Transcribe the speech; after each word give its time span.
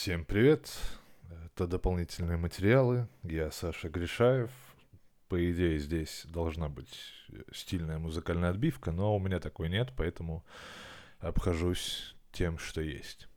Всем 0.00 0.24
привет! 0.24 0.74
Это 1.44 1.66
дополнительные 1.66 2.38
материалы. 2.38 3.06
Я 3.22 3.50
Саша 3.50 3.90
Гришаев. 3.90 4.50
По 5.28 5.52
идее, 5.52 5.78
здесь 5.78 6.24
должна 6.24 6.70
быть 6.70 6.88
стильная 7.52 7.98
музыкальная 7.98 8.48
отбивка, 8.48 8.92
но 8.92 9.14
у 9.14 9.18
меня 9.18 9.40
такой 9.40 9.68
нет, 9.68 9.92
поэтому 9.94 10.42
обхожусь 11.18 12.16
тем, 12.32 12.56
что 12.56 12.80
есть. 12.80 13.28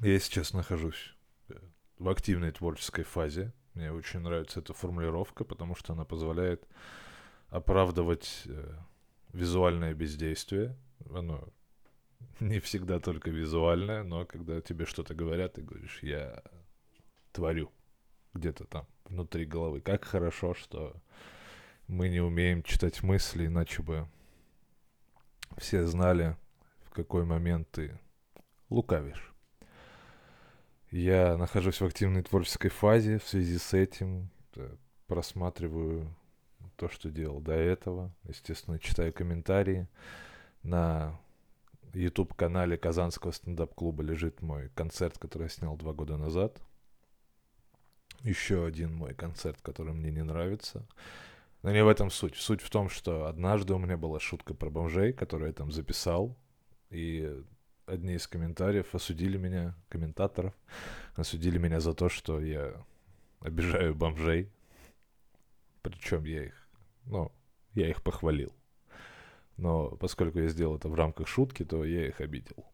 Я 0.00 0.20
сейчас 0.20 0.52
нахожусь 0.52 1.14
э, 1.48 1.54
в 1.98 2.10
активной 2.10 2.50
творческой 2.50 3.04
фазе. 3.04 3.54
Мне 3.72 3.90
очень 3.90 4.20
нравится 4.20 4.60
эта 4.60 4.74
формулировка, 4.74 5.44
потому 5.44 5.74
что 5.74 5.94
она 5.94 6.04
позволяет 6.04 6.68
оправдывать 7.48 8.42
э, 8.44 8.74
визуальное 9.32 9.94
бездействие. 9.94 10.76
Оно 11.10 11.48
не 12.40 12.60
всегда 12.60 13.00
только 13.00 13.30
визуальное, 13.30 14.02
но 14.02 14.24
когда 14.26 14.60
тебе 14.60 14.84
что-то 14.84 15.14
говорят, 15.14 15.54
ты 15.54 15.62
говоришь, 15.62 16.00
я 16.02 16.42
творю 17.32 17.70
где-то 18.34 18.64
там 18.64 18.86
внутри 19.04 19.44
головы. 19.44 19.80
Как 19.80 20.04
хорошо, 20.04 20.54
что 20.54 20.94
мы 21.86 22.08
не 22.08 22.20
умеем 22.20 22.62
читать 22.62 23.02
мысли, 23.02 23.46
иначе 23.46 23.82
бы 23.82 24.08
все 25.56 25.86
знали, 25.86 26.36
в 26.84 26.90
какой 26.90 27.24
момент 27.24 27.70
ты 27.70 27.98
лукавишь. 28.68 29.32
Я 30.90 31.36
нахожусь 31.36 31.80
в 31.80 31.86
активной 31.86 32.22
творческой 32.22 32.68
фазе, 32.68 33.18
в 33.18 33.26
связи 33.26 33.58
с 33.58 33.74
этим 33.74 34.30
просматриваю 35.06 36.14
то, 36.76 36.88
что 36.88 37.10
делал 37.10 37.40
до 37.40 37.52
этого. 37.52 38.12
Естественно, 38.24 38.78
читаю 38.78 39.12
комментарии. 39.12 39.88
На 40.62 41.18
YouTube-канале 41.96 42.76
Казанского 42.76 43.32
стендап-клуба 43.32 44.02
лежит 44.02 44.42
мой 44.42 44.70
концерт, 44.74 45.18
который 45.18 45.44
я 45.44 45.48
снял 45.48 45.76
два 45.76 45.92
года 45.92 46.16
назад. 46.16 46.60
Еще 48.22 48.66
один 48.66 48.94
мой 48.94 49.14
концерт, 49.14 49.60
который 49.62 49.92
мне 49.92 50.10
не 50.10 50.22
нравится. 50.22 50.86
Но 51.62 51.72
не 51.72 51.82
в 51.82 51.88
этом 51.88 52.10
суть. 52.10 52.36
Суть 52.36 52.60
в 52.60 52.70
том, 52.70 52.88
что 52.88 53.26
однажды 53.26 53.74
у 53.74 53.78
меня 53.78 53.96
была 53.96 54.20
шутка 54.20 54.54
про 54.54 54.70
бомжей, 54.70 55.12
которую 55.12 55.48
я 55.48 55.54
там 55.54 55.72
записал. 55.72 56.36
И 56.90 57.42
одни 57.86 58.14
из 58.14 58.26
комментариев 58.26 58.94
осудили 58.94 59.36
меня, 59.36 59.74
комментаторов, 59.88 60.54
осудили 61.14 61.58
меня 61.58 61.80
за 61.80 61.94
то, 61.94 62.08
что 62.08 62.40
я 62.40 62.84
обижаю 63.40 63.94
бомжей. 63.94 64.50
Причем 65.82 66.24
я 66.24 66.44
их, 66.44 66.68
ну, 67.04 67.32
я 67.74 67.88
их 67.88 68.02
похвалил. 68.02 68.55
Но 69.56 69.90
поскольку 69.90 70.38
я 70.40 70.48
сделал 70.48 70.76
это 70.76 70.88
в 70.88 70.94
рамках 70.94 71.28
шутки, 71.28 71.64
то 71.64 71.84
я 71.84 72.08
их 72.08 72.20
обидел. 72.20 72.66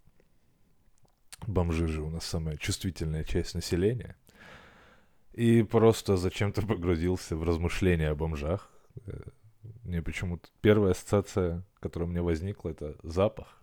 Бомжи 1.46 1.86
же 1.86 2.02
у 2.02 2.10
нас 2.10 2.24
самая 2.24 2.56
чувствительная 2.56 3.24
часть 3.24 3.54
населения. 3.54 4.16
И 5.32 5.62
просто 5.62 6.16
зачем-то 6.16 6.62
погрузился 6.66 7.36
в 7.36 7.42
размышления 7.44 8.10
о 8.10 8.14
бомжах. 8.14 8.70
Э, 9.06 9.20
мне 9.84 10.02
почему-то 10.02 10.48
первая 10.60 10.92
ассоциация, 10.92 11.64
которая 11.80 12.08
у 12.08 12.10
меня 12.10 12.22
возникла, 12.22 12.70
это 12.70 12.96
запах. 13.02 13.62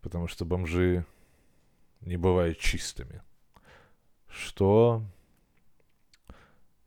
Потому 0.00 0.28
что 0.28 0.44
бомжи 0.44 1.06
не 2.00 2.16
бывают 2.16 2.58
чистыми. 2.58 3.22
Что... 4.28 5.02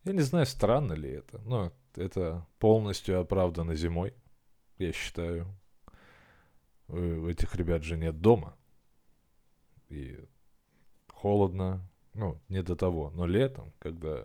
Я 0.04 0.12
не 0.12 0.20
знаю, 0.20 0.46
странно 0.46 0.94
ли 0.94 1.10
это, 1.10 1.38
но 1.44 1.72
это 1.94 2.46
полностью 2.58 3.20
оправдано 3.20 3.74
зимой 3.74 4.14
я 4.78 4.92
считаю. 4.92 5.46
У 6.88 7.26
этих 7.26 7.54
ребят 7.54 7.82
же 7.82 7.96
нет 7.96 8.20
дома. 8.20 8.56
И 9.88 10.18
холодно, 11.12 11.86
ну, 12.14 12.40
не 12.48 12.62
до 12.62 12.76
того. 12.76 13.10
Но 13.10 13.26
летом, 13.26 13.72
когда 13.78 14.24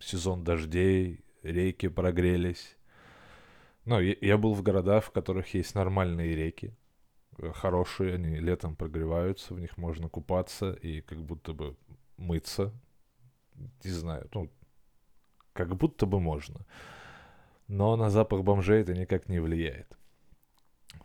сезон 0.00 0.44
дождей, 0.44 1.24
реки 1.42 1.88
прогрелись. 1.88 2.76
Ну, 3.84 4.00
я, 4.00 4.14
я 4.20 4.36
был 4.36 4.54
в 4.54 4.62
городах, 4.62 5.04
в 5.04 5.10
которых 5.10 5.54
есть 5.54 5.74
нормальные 5.74 6.34
реки. 6.34 6.74
Э, 7.38 7.52
хорошие, 7.52 8.14
они 8.14 8.38
летом 8.38 8.76
прогреваются, 8.76 9.54
в 9.54 9.60
них 9.60 9.78
можно 9.78 10.08
купаться 10.08 10.72
и 10.72 11.00
как 11.00 11.18
будто 11.22 11.54
бы 11.54 11.76
мыться. 12.18 12.72
Не 13.84 13.90
знаю, 13.90 14.28
ну, 14.34 14.50
как 15.52 15.74
будто 15.76 16.06
бы 16.06 16.20
можно 16.20 16.66
но 17.70 17.94
на 17.94 18.10
запах 18.10 18.42
бомжей 18.42 18.80
это 18.80 18.94
никак 18.94 19.28
не 19.28 19.38
влияет. 19.38 19.86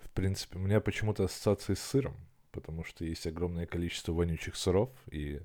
В 0.02 0.10
принципе, 0.10 0.58
у 0.58 0.62
меня 0.62 0.82
почему-то 0.82 1.26
ассоциации 1.26 1.76
с 1.76 1.80
сыром, 1.80 2.16
потому 2.52 2.84
что 2.84 3.06
есть 3.06 3.28
огромное 3.28 3.68
количество 3.68 4.14
вонючих 4.14 4.56
сыров, 4.56 4.90
и 5.12 5.42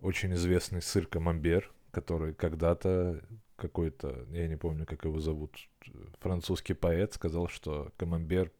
очень 0.00 0.34
известный 0.34 0.82
сыр 0.82 1.06
камамбер, 1.06 1.72
который 1.92 2.34
когда-то 2.34 3.22
какой-то, 3.54 4.26
я 4.32 4.48
не 4.48 4.56
помню, 4.56 4.84
как 4.84 5.04
его 5.04 5.20
зовут, 5.20 5.56
французский 6.18 6.74
поэт 6.74 7.14
сказал, 7.14 7.46
что 7.46 7.92
камамбер 7.96 8.50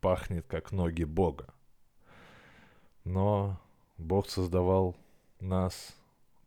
пахнет 0.00 0.46
как 0.46 0.72
ноги 0.72 1.04
Бога. 1.04 1.52
Но 3.04 3.60
Бог 3.98 4.30
создавал 4.30 4.96
нас 5.38 5.94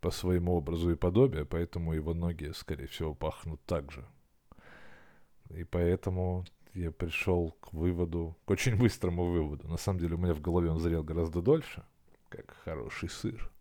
по 0.01 0.09
своему 0.09 0.55
образу 0.55 0.89
и 0.89 0.95
подобию, 0.95 1.45
поэтому 1.45 1.93
его 1.93 2.15
ноги, 2.15 2.51
скорее 2.55 2.87
всего, 2.87 3.13
пахнут 3.13 3.61
так 3.67 3.91
же. 3.91 4.03
И 5.49 5.63
поэтому 5.63 6.45
я 6.73 6.91
пришел 6.91 7.55
к 7.61 7.73
выводу, 7.73 8.35
к 8.45 8.51
очень 8.51 8.75
быстрому 8.75 9.25
выводу. 9.25 9.67
На 9.67 9.77
самом 9.77 9.99
деле 9.99 10.15
у 10.15 10.17
меня 10.17 10.33
в 10.33 10.41
голове 10.41 10.69
он 10.69 10.79
зрел 10.79 11.03
гораздо 11.03 11.41
дольше, 11.41 11.83
как 12.29 12.55
хороший 12.63 13.09
сыр. 13.09 13.51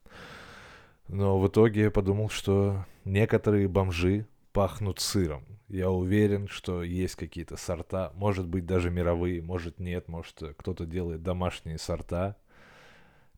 Но 1.08 1.38
в 1.38 1.46
итоге 1.48 1.82
я 1.82 1.90
подумал, 1.90 2.28
что 2.28 2.84
некоторые 3.04 3.68
бомжи 3.68 4.26
пахнут 4.52 5.00
сыром. 5.00 5.44
Я 5.68 5.90
уверен, 5.90 6.48
что 6.48 6.82
есть 6.82 7.16
какие-то 7.16 7.56
сорта, 7.56 8.12
может 8.14 8.46
быть 8.46 8.66
даже 8.66 8.90
мировые, 8.90 9.42
может 9.42 9.80
нет, 9.80 10.08
может 10.08 10.42
кто-то 10.56 10.86
делает 10.86 11.22
домашние 11.22 11.78
сорта, 11.78 12.36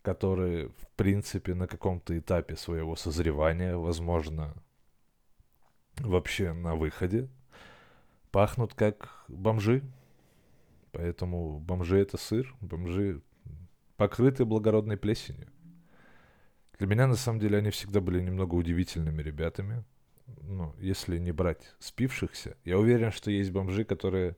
которые 0.03 0.69
в 0.69 0.89
принципе 0.97 1.55
на 1.55 1.67
каком-то 1.67 2.17
этапе 2.19 2.57
своего 2.57 2.97
созревания, 2.97 3.77
возможно, 3.77 4.55
вообще 5.99 6.53
на 6.53 6.75
выходе, 6.75 7.29
пахнут 8.37 8.75
как 8.75 9.25
бомжи. 9.29 9.83
Поэтому 10.93 11.59
бомжи 11.59 11.97
это 11.97 12.19
сыр, 12.19 12.55
бомжи 12.61 13.23
покрыты 13.97 14.45
благородной 14.45 14.99
плесенью. 14.99 15.49
Для 16.79 16.87
меня, 16.87 17.07
на 17.07 17.17
самом 17.17 17.41
деле, 17.41 17.57
они 17.57 17.71
всегда 17.71 18.03
были 18.03 18.21
немного 18.21 18.55
удивительными 18.55 19.23
ребятами. 19.23 19.85
Ну, 20.43 20.75
если 20.79 21.17
не 21.17 21.33
брать 21.33 21.75
спившихся. 21.79 22.59
Я 22.63 22.79
уверен, 22.79 23.11
что 23.11 23.31
есть 23.31 23.53
бомжи, 23.53 23.87
которые... 23.87 24.37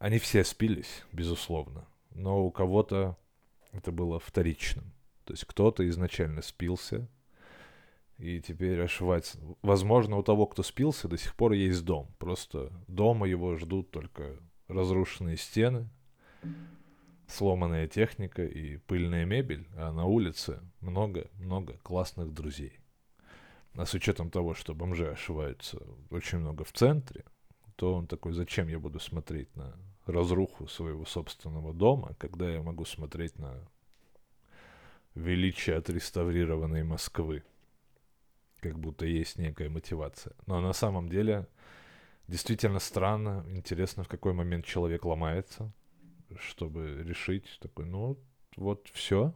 Они 0.00 0.18
все 0.18 0.42
спились, 0.42 1.04
безусловно. 1.12 1.86
Но 2.12 2.44
у 2.44 2.50
кого-то 2.50 3.16
это 3.70 3.92
было 3.92 4.18
вторичным. 4.18 4.92
То 5.26 5.34
есть 5.34 5.44
кто-то 5.44 5.88
изначально 5.88 6.42
спился, 6.42 7.06
и 8.20 8.40
теперь 8.40 8.80
ошивать. 8.82 9.34
Возможно, 9.62 10.16
у 10.16 10.22
того, 10.22 10.46
кто 10.46 10.62
спился, 10.62 11.08
до 11.08 11.16
сих 11.16 11.34
пор 11.34 11.52
есть 11.52 11.84
дом. 11.84 12.14
Просто 12.18 12.70
дома 12.86 13.26
его 13.26 13.56
ждут 13.56 13.90
только 13.90 14.36
разрушенные 14.68 15.36
стены, 15.36 15.88
сломанная 17.26 17.88
техника 17.88 18.44
и 18.44 18.76
пыльная 18.76 19.24
мебель, 19.24 19.66
а 19.74 19.90
на 19.92 20.04
улице 20.04 20.60
много-много 20.80 21.78
классных 21.82 22.32
друзей. 22.32 22.78
А 23.74 23.86
с 23.86 23.94
учетом 23.94 24.30
того, 24.30 24.52
что 24.52 24.74
бомжи 24.74 25.08
ошиваются 25.10 25.80
очень 26.10 26.38
много 26.38 26.64
в 26.64 26.72
центре, 26.72 27.24
то 27.76 27.94
он 27.94 28.06
такой, 28.06 28.32
зачем 28.32 28.68
я 28.68 28.78
буду 28.78 29.00
смотреть 29.00 29.54
на 29.56 29.74
разруху 30.04 30.66
своего 30.66 31.06
собственного 31.06 31.72
дома, 31.72 32.14
когда 32.18 32.50
я 32.50 32.62
могу 32.62 32.84
смотреть 32.84 33.38
на 33.38 33.56
величие 35.14 35.76
отреставрированной 35.76 36.84
Москвы 36.84 37.44
как 38.60 38.78
будто 38.78 39.06
есть 39.06 39.38
некая 39.38 39.68
мотивация. 39.68 40.34
Но 40.46 40.60
на 40.60 40.72
самом 40.72 41.08
деле 41.08 41.46
действительно 42.28 42.78
странно, 42.78 43.44
интересно, 43.48 44.04
в 44.04 44.08
какой 44.08 44.32
момент 44.32 44.64
человек 44.64 45.04
ломается, 45.04 45.72
чтобы 46.38 47.02
решить 47.02 47.58
такой, 47.60 47.86
ну 47.86 48.18
вот 48.56 48.88
все. 48.92 49.34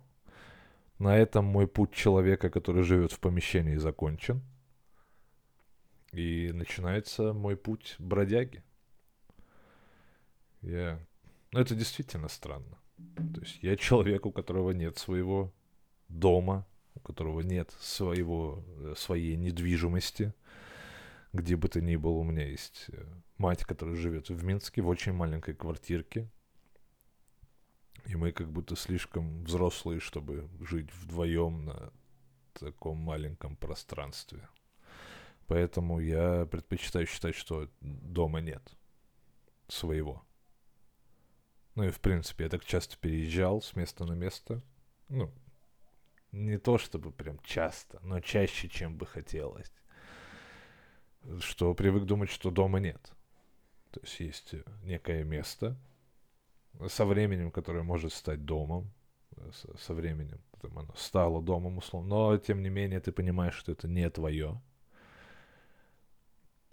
На 0.99 1.17
этом 1.19 1.45
мой 1.45 1.67
путь 1.67 1.93
человека, 1.93 2.51
который 2.51 2.85
живет 2.85 3.13
в 3.13 3.19
помещении, 3.19 3.77
закончен. 3.77 4.43
И 6.13 6.53
начинается 6.53 7.33
мой 7.33 7.57
путь 7.57 7.97
бродяги. 7.99 8.63
Я... 10.63 11.01
Ну, 11.51 11.61
это 11.61 11.75
действительно 11.75 12.29
странно. 12.29 12.79
То 13.35 13.41
есть 13.41 13.59
я 13.63 13.77
человек, 13.77 14.25
у 14.25 14.33
которого 14.33 14.71
нет 14.71 14.97
своего 14.99 15.53
дома, 16.09 16.65
которого 17.05 17.41
нет 17.41 17.75
своего, 17.81 18.65
э, 18.79 18.95
своей 18.97 19.37
недвижимости, 19.37 20.35
где 21.33 21.57
бы 21.57 21.69
то 21.69 21.81
ни 21.81 21.97
было, 21.97 22.15
у 22.15 22.25
меня 22.25 22.49
есть 22.49 22.87
э, 22.89 23.05
мать, 23.39 23.65
которая 23.65 23.97
живет 23.97 24.29
в 24.29 24.45
Минске 24.45 24.83
в 24.83 24.89
очень 24.89 25.13
маленькой 25.13 25.55
квартирке. 25.55 26.31
И 28.07 28.17
мы 28.17 28.33
как 28.33 28.51
будто 28.51 28.77
слишком 28.77 29.45
взрослые, 29.45 30.01
чтобы 30.01 30.49
жить 30.61 30.93
вдвоем 30.95 31.65
на 31.65 31.93
таком 32.53 32.99
маленьком 32.99 33.57
пространстве. 33.57 34.49
Поэтому 35.47 36.01
я 36.01 36.47
предпочитаю 36.47 37.07
считать, 37.07 37.35
что 37.35 37.69
дома 37.81 38.41
нет 38.41 38.77
своего. 39.69 40.25
Ну 41.75 41.85
и 41.85 41.91
в 41.91 42.01
принципе 42.01 42.45
я 42.45 42.51
так 42.51 42.65
часто 42.65 42.97
переезжал 42.97 43.61
с 43.61 43.75
места 43.75 44.05
на 44.05 44.13
место. 44.13 44.63
Ну, 45.09 45.33
не 46.35 46.59
то 46.59 46.79
чтобы 46.79 47.13
прям 47.13 47.39
часто, 47.41 48.01
но 48.03 48.21
чаще, 48.21 48.69
чем 48.69 48.97
бы 48.97 49.07
хотелось. 49.07 49.73
Что 51.41 51.75
привык 51.75 52.05
думать, 52.05 52.31
что 52.31 52.51
дома 52.51 52.81
нет. 52.81 53.13
То 53.91 54.01
есть 54.01 54.21
есть 54.21 54.55
некое 54.83 55.25
место 55.25 55.77
со 56.89 57.07
временем, 57.07 57.51
которое 57.51 57.83
может 57.83 58.13
стать 58.13 58.45
домом, 58.45 58.91
со, 59.53 59.77
со 59.79 59.95
временем 59.95 60.41
там 60.65 60.79
оно 60.79 60.95
стало 60.97 61.43
домом 61.43 61.79
условно, 61.79 62.09
но 62.09 62.39
тем 62.39 62.63
не 62.63 62.71
менее 62.71 63.01
ты 63.01 63.13
понимаешь, 63.13 63.55
что 63.55 63.73
это 63.73 63.87
не 63.87 64.09
твое. 64.11 64.61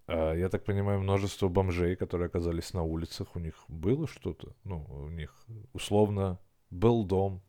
А, 0.07 0.33
я 0.33 0.49
так 0.49 0.63
понимаю, 0.63 1.01
множество 1.01 1.49
бомжей, 1.49 1.95
которые 1.95 2.27
оказались 2.27 2.73
на 2.73 2.83
улицах, 2.83 3.35
у 3.35 3.39
них 3.39 3.55
было 3.67 4.07
что-то, 4.07 4.55
ну, 4.63 4.85
у 4.89 5.09
них 5.09 5.33
условно 5.73 6.39
был 6.69 7.05
дом. 7.05 7.41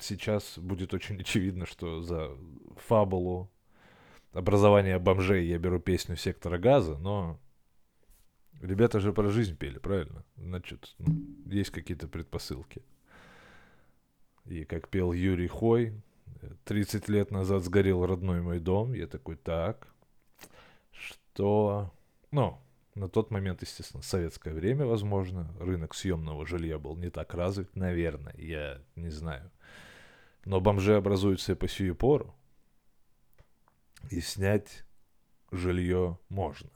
Сейчас 0.00 0.58
будет 0.58 0.94
очень 0.94 1.20
очевидно, 1.20 1.66
что 1.66 2.00
за 2.00 2.30
фабулу 2.76 3.50
образования 4.32 4.98
бомжей 4.98 5.46
я 5.46 5.58
беру 5.58 5.78
песню 5.78 6.16
сектора 6.16 6.58
газа, 6.58 6.96
но 6.96 7.38
ребята 8.60 8.98
же 9.00 9.12
про 9.12 9.28
жизнь 9.28 9.56
пели, 9.56 9.78
правильно? 9.78 10.24
Значит, 10.36 10.94
ну, 10.98 11.14
есть 11.46 11.70
какие-то 11.70 12.08
предпосылки. 12.08 12.82
И 14.46 14.64
как 14.64 14.88
пел 14.88 15.12
Юрий 15.12 15.48
Хой, 15.48 15.92
30 16.64 17.08
лет 17.08 17.30
назад 17.30 17.62
сгорел 17.62 18.06
родной 18.06 18.40
мой 18.40 18.58
дом. 18.58 18.94
Я 18.94 19.06
такой, 19.06 19.36
так, 19.36 19.92
что... 20.92 21.92
Ну, 22.30 22.58
на 22.94 23.08
тот 23.08 23.30
момент, 23.30 23.62
естественно, 23.62 24.02
советское 24.02 24.52
время, 24.54 24.86
возможно, 24.86 25.54
рынок 25.58 25.94
съемного 25.94 26.46
жилья 26.46 26.78
был 26.78 26.96
не 26.96 27.10
так 27.10 27.34
развит, 27.34 27.74
наверное, 27.76 28.34
я 28.36 28.80
не 28.96 29.10
знаю. 29.10 29.50
Но 30.44 30.60
бомжи 30.60 30.96
образуются 30.96 31.52
и 31.52 31.54
по 31.54 31.68
сию 31.68 31.94
пору. 31.94 32.34
И 34.10 34.20
снять 34.20 34.84
жилье 35.50 36.18
можно. 36.28 36.70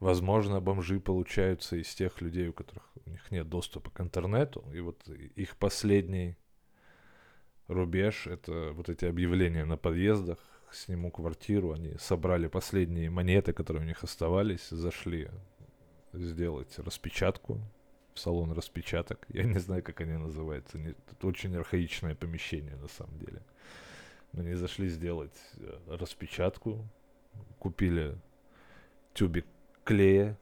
Возможно, 0.00 0.60
бомжи 0.60 1.00
получаются 1.00 1.76
из 1.76 1.94
тех 1.94 2.20
людей, 2.20 2.48
у 2.48 2.52
которых 2.52 2.90
у 3.06 3.10
них 3.10 3.30
нет 3.30 3.48
доступа 3.48 3.90
к 3.90 4.00
интернету, 4.00 4.64
и 4.74 4.80
вот 4.80 5.08
их 5.08 5.56
последний 5.56 6.36
рубеж— 7.66 8.26
это 8.28 8.72
вот 8.72 8.90
эти 8.90 9.06
объявления 9.06 9.64
на 9.64 9.78
подъездах, 9.78 10.38
сниму 10.70 11.10
квартиру, 11.10 11.72
они 11.72 11.96
собрали 11.98 12.48
последние 12.48 13.08
монеты, 13.08 13.52
которые 13.52 13.84
у 13.84 13.86
них 13.86 14.04
оставались, 14.04 14.68
зашли 14.68 15.30
сделать 16.12 16.78
распечатку 16.78 17.60
салон 18.18 18.52
распечаток. 18.52 19.26
Я 19.28 19.44
не 19.44 19.58
знаю, 19.58 19.82
как 19.82 20.00
они 20.00 20.14
называются. 20.14 20.78
Это 20.78 21.26
очень 21.26 21.54
архаичное 21.56 22.14
помещение 22.14 22.76
на 22.76 22.88
самом 22.88 23.18
деле. 23.18 23.42
Они 24.32 24.54
зашли 24.54 24.88
сделать 24.88 25.36
э, 25.56 25.78
распечатку, 25.88 26.86
купили 27.58 28.18
тюбик 29.14 29.46
клея 29.84 30.38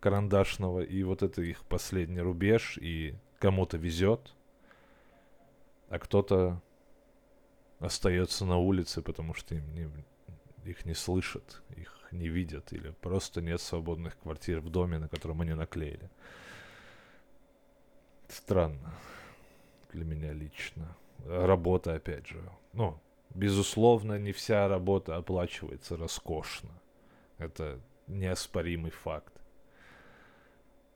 карандашного, 0.00 0.80
и 0.80 1.02
вот 1.02 1.22
это 1.22 1.42
их 1.42 1.64
последний 1.64 2.20
рубеж, 2.20 2.78
и 2.80 3.14
кому-то 3.38 3.76
везет, 3.76 4.34
а 5.88 5.98
кто-то 5.98 6.62
остается 7.80 8.44
на 8.44 8.56
улице, 8.56 9.02
потому 9.02 9.34
что 9.34 9.54
им 9.54 9.74
не, 9.74 9.90
их 10.64 10.86
не 10.86 10.94
слышат, 10.94 11.62
их 11.76 11.94
не 12.10 12.28
видят, 12.28 12.72
или 12.72 12.90
просто 13.00 13.40
нет 13.40 13.60
свободных 13.60 14.18
квартир 14.18 14.60
в 14.60 14.70
доме, 14.70 14.98
на 14.98 15.08
котором 15.08 15.40
они 15.40 15.54
наклеили. 15.54 16.10
Странно 18.28 18.94
для 19.94 20.04
меня 20.04 20.32
лично. 20.32 20.96
Работа, 21.26 21.94
опять 21.94 22.26
же. 22.26 22.42
Ну, 22.72 22.98
безусловно, 23.34 24.18
не 24.18 24.32
вся 24.32 24.68
работа 24.68 25.16
оплачивается 25.16 25.96
роскошно. 25.96 26.70
Это 27.38 27.80
неоспоримый 28.06 28.90
факт. 28.90 29.32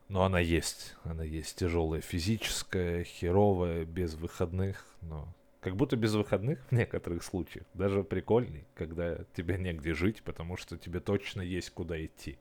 Но 0.09 0.25
она 0.25 0.41
есть. 0.41 0.97
Она 1.05 1.23
есть 1.23 1.59
тяжелая 1.59 2.01
физическая, 2.01 3.05
херовая, 3.05 3.85
без 3.85 4.15
выходных. 4.15 4.85
Но 5.03 5.29
как 5.61 5.77
будто 5.77 5.97
без 5.97 6.15
выходных 6.15 6.61
в 6.71 6.73
некоторых 6.73 7.23
случаях. 7.23 7.67
Даже 7.75 8.03
прикольней, 8.03 8.65
когда 8.75 9.19
тебе 9.35 9.59
негде 9.59 9.95
жить, 9.95 10.23
потому 10.23 10.57
что 10.57 10.77
тебе 10.77 11.01
точно 11.01 11.43
есть 11.43 11.71
куда 11.71 12.03
идти. 12.05 12.39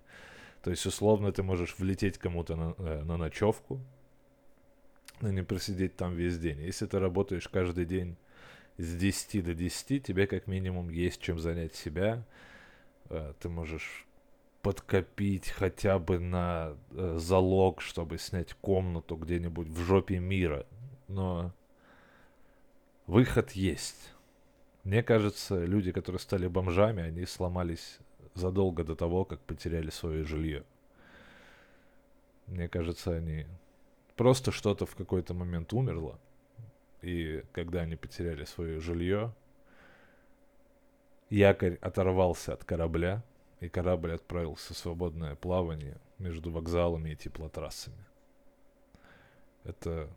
То 0.64 0.72
есть, 0.72 0.86
условно, 0.86 1.32
ты 1.32 1.44
можешь 1.44 1.78
влететь 1.78 2.18
кому-то 2.18 2.56
на, 2.56 2.76
э, 2.78 3.04
на 3.04 3.18
ночевку, 3.18 3.80
но 5.22 5.32
не 5.32 5.44
просидеть 5.44 5.96
там 5.96 6.16
весь 6.16 6.38
день. 6.38 6.62
Если 6.62 6.86
ты 6.86 7.00
работаешь 7.00 7.48
каждый 7.48 7.86
день 7.86 8.18
с 8.78 8.96
10 8.96 9.44
до 9.44 9.54
10, 9.54 10.04
тебе 10.04 10.28
как 10.28 10.48
минимум 10.48 10.90
есть 10.90 11.22
чем 11.22 11.40
занять 11.40 11.76
себя. 11.76 12.24
Э, 13.10 13.34
ты 13.40 13.50
можешь 13.50 14.06
подкопить 14.62 15.50
хотя 15.50 15.98
бы 16.00 16.20
на 16.20 16.76
э, 16.92 17.16
залог, 17.18 17.82
чтобы 17.82 18.18
снять 18.18 18.54
комнату 18.56 19.16
где-нибудь 19.16 19.68
в 19.68 19.80
жопе 19.80 20.20
мира. 20.20 20.66
Но 21.08 21.54
выход 23.08 23.52
есть. 23.52 24.14
Мне 24.84 25.04
кажется, 25.04 25.66
люди, 25.66 25.92
которые 25.92 26.20
стали 26.20 26.48
бомжами, 26.48 27.04
они 27.04 27.26
сломались 27.26 28.00
задолго 28.36 28.84
до 28.84 28.96
того, 28.96 29.26
как 29.26 29.40
потеряли 29.42 29.90
свое 29.90 30.24
жилье. 30.24 30.64
Мне 32.46 32.70
кажется, 32.70 33.12
они 33.12 33.46
просто 34.18 34.52
что-то 34.52 34.86
в 34.86 34.96
какой-то 34.96 35.34
момент 35.34 35.72
умерло. 35.74 36.20
И 37.02 37.44
когда 37.54 37.82
они 37.82 37.96
потеряли 37.96 38.44
свое 38.44 38.80
жилье, 38.80 39.34
якорь 41.30 41.78
оторвался 41.82 42.54
от 42.54 42.64
корабля, 42.64 43.24
и 43.60 43.70
корабль 43.70 44.14
отправился 44.14 44.74
в 44.74 44.78
свободное 44.78 45.36
плавание 45.36 45.98
между 46.20 46.52
вокзалами 46.52 47.12
и 47.12 47.16
теплотрассами. 47.16 48.06
Это 49.64 50.10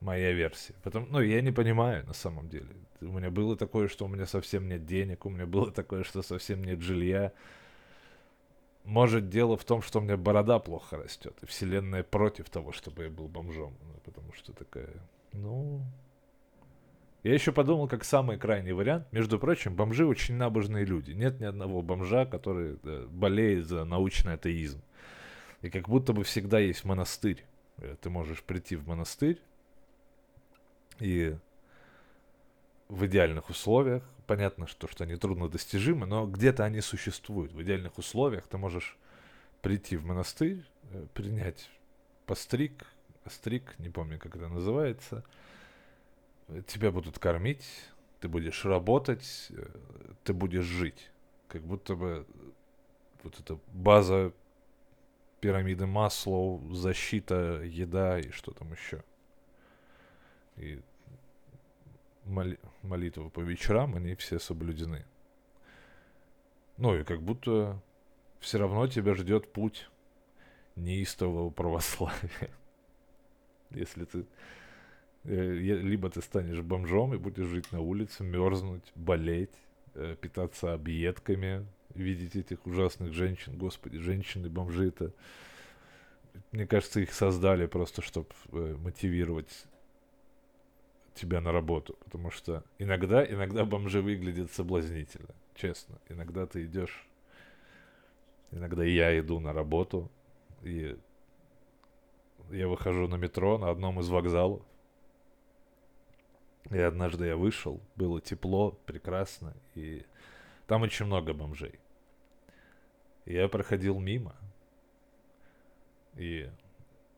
моя 0.00 0.32
версия. 0.32 0.74
Потом, 0.82 1.08
ну, 1.10 1.20
я 1.20 1.40
не 1.42 1.52
понимаю 1.52 2.06
на 2.06 2.14
самом 2.14 2.48
деле. 2.48 2.74
У 3.00 3.06
меня 3.06 3.30
было 3.30 3.56
такое, 3.56 3.88
что 3.88 4.06
у 4.06 4.08
меня 4.08 4.26
совсем 4.26 4.68
нет 4.68 4.86
денег, 4.86 5.26
у 5.26 5.30
меня 5.30 5.46
было 5.46 5.70
такое, 5.70 6.04
что 6.04 6.22
совсем 6.22 6.64
нет 6.64 6.80
жилья. 6.80 7.32
Может, 8.88 9.28
дело 9.28 9.58
в 9.58 9.64
том, 9.66 9.82
что 9.82 9.98
у 9.98 10.02
меня 10.02 10.16
борода 10.16 10.58
плохо 10.58 10.96
растет, 10.96 11.36
и 11.42 11.46
вселенная 11.46 12.02
против 12.02 12.48
того, 12.48 12.72
чтобы 12.72 13.02
я 13.02 13.10
был 13.10 13.28
бомжом. 13.28 13.76
Ну, 13.82 14.00
потому 14.02 14.32
что 14.32 14.54
такая, 14.54 14.88
ну, 15.34 15.82
я 17.22 17.34
еще 17.34 17.52
подумал, 17.52 17.86
как 17.86 18.02
самый 18.02 18.38
крайний 18.38 18.72
вариант. 18.72 19.06
Между 19.12 19.38
прочим, 19.38 19.74
бомжи 19.74 20.06
очень 20.06 20.36
набожные 20.36 20.86
люди. 20.86 21.10
Нет 21.10 21.38
ни 21.38 21.44
одного 21.44 21.82
бомжа, 21.82 22.24
который 22.24 22.78
болеет 23.08 23.66
за 23.66 23.84
научный 23.84 24.32
атеизм. 24.32 24.80
И 25.60 25.68
как 25.68 25.86
будто 25.86 26.14
бы 26.14 26.24
всегда 26.24 26.58
есть 26.58 26.86
монастырь. 26.86 27.44
Э, 27.76 27.94
ты 28.00 28.08
можешь 28.08 28.42
прийти 28.42 28.74
в 28.74 28.88
монастырь 28.88 29.38
и 30.98 31.36
в 32.88 33.06
идеальных 33.06 33.50
условиях, 33.50 34.02
понятно, 34.26 34.66
что, 34.66 34.88
что 34.88 35.04
они 35.04 35.16
трудно 35.16 35.48
достижимы, 35.48 36.06
но 36.06 36.26
где-то 36.26 36.64
они 36.64 36.80
существуют. 36.80 37.52
В 37.52 37.62
идеальных 37.62 37.98
условиях 37.98 38.46
ты 38.46 38.58
можешь 38.58 38.96
прийти 39.60 39.96
в 39.96 40.04
монастырь, 40.04 40.64
э, 40.90 41.06
принять 41.14 41.70
постриг, 42.26 42.84
стриг, 43.26 43.78
не 43.78 43.90
помню, 43.90 44.18
как 44.18 44.36
это 44.36 44.48
называется, 44.48 45.24
тебя 46.66 46.90
будут 46.90 47.18
кормить, 47.18 47.66
ты 48.20 48.28
будешь 48.28 48.64
работать, 48.64 49.48
э, 49.50 49.66
ты 50.24 50.32
будешь 50.32 50.64
жить. 50.64 51.10
Как 51.48 51.62
будто 51.62 51.94
бы 51.94 52.26
вот 53.22 53.38
эта 53.38 53.58
база 53.72 54.32
пирамиды 55.40 55.86
Маслоу, 55.86 56.74
защита, 56.74 57.62
еда 57.62 58.18
и 58.18 58.30
что 58.30 58.52
там 58.52 58.72
еще. 58.72 59.02
И 60.56 60.80
молитвы 62.28 63.30
по 63.30 63.40
вечерам, 63.40 63.94
они 63.94 64.14
все 64.14 64.38
соблюдены. 64.38 65.04
Ну 66.76 66.94
и 66.94 67.04
как 67.04 67.22
будто 67.22 67.82
все 68.40 68.58
равно 68.58 68.86
тебя 68.86 69.14
ждет 69.14 69.52
путь 69.52 69.88
неистового 70.76 71.50
православия. 71.50 72.50
Если 73.70 74.04
ты 74.04 74.26
Э, 75.24 75.52
либо 75.52 76.08
ты 76.08 76.22
станешь 76.22 76.60
бомжом 76.62 77.14
и 77.14 77.18
будешь 77.18 77.46
жить 77.46 77.70
на 77.72 77.80
улице, 77.80 78.24
мерзнуть, 78.24 78.90
болеть, 78.94 79.54
э, 79.94 80.16
питаться 80.20 80.72
объедками, 80.72 81.66
видеть 81.94 82.36
этих 82.36 82.66
ужасных 82.66 83.12
женщин. 83.12 83.56
Господи, 83.56 83.98
женщины-бомжи 83.98 84.88
это 84.88 85.12
мне 86.52 86.66
кажется, 86.66 87.00
их 87.00 87.12
создали 87.12 87.66
просто, 87.66 88.00
чтобы 88.00 88.28
э, 88.52 88.76
мотивировать 88.78 89.66
тебя 91.18 91.40
на 91.40 91.52
работу. 91.52 91.96
Потому 92.04 92.30
что 92.30 92.64
иногда, 92.78 93.24
иногда 93.24 93.64
бомжи 93.64 94.00
выглядят 94.00 94.52
соблазнительно, 94.52 95.34
честно. 95.54 95.98
Иногда 96.08 96.46
ты 96.46 96.64
идешь, 96.64 97.06
иногда 98.50 98.84
я 98.84 99.18
иду 99.18 99.40
на 99.40 99.52
работу, 99.52 100.10
и 100.62 100.96
я 102.50 102.68
выхожу 102.68 103.08
на 103.08 103.16
метро 103.16 103.58
на 103.58 103.70
одном 103.70 104.00
из 104.00 104.08
вокзалов. 104.08 104.62
И 106.70 106.78
однажды 106.78 107.26
я 107.26 107.36
вышел, 107.36 107.80
было 107.96 108.20
тепло, 108.20 108.72
прекрасно, 108.84 109.54
и 109.74 110.04
там 110.66 110.82
очень 110.82 111.06
много 111.06 111.32
бомжей. 111.32 111.78
И 113.24 113.34
я 113.34 113.48
проходил 113.48 113.98
мимо, 113.98 114.34
и 116.14 116.50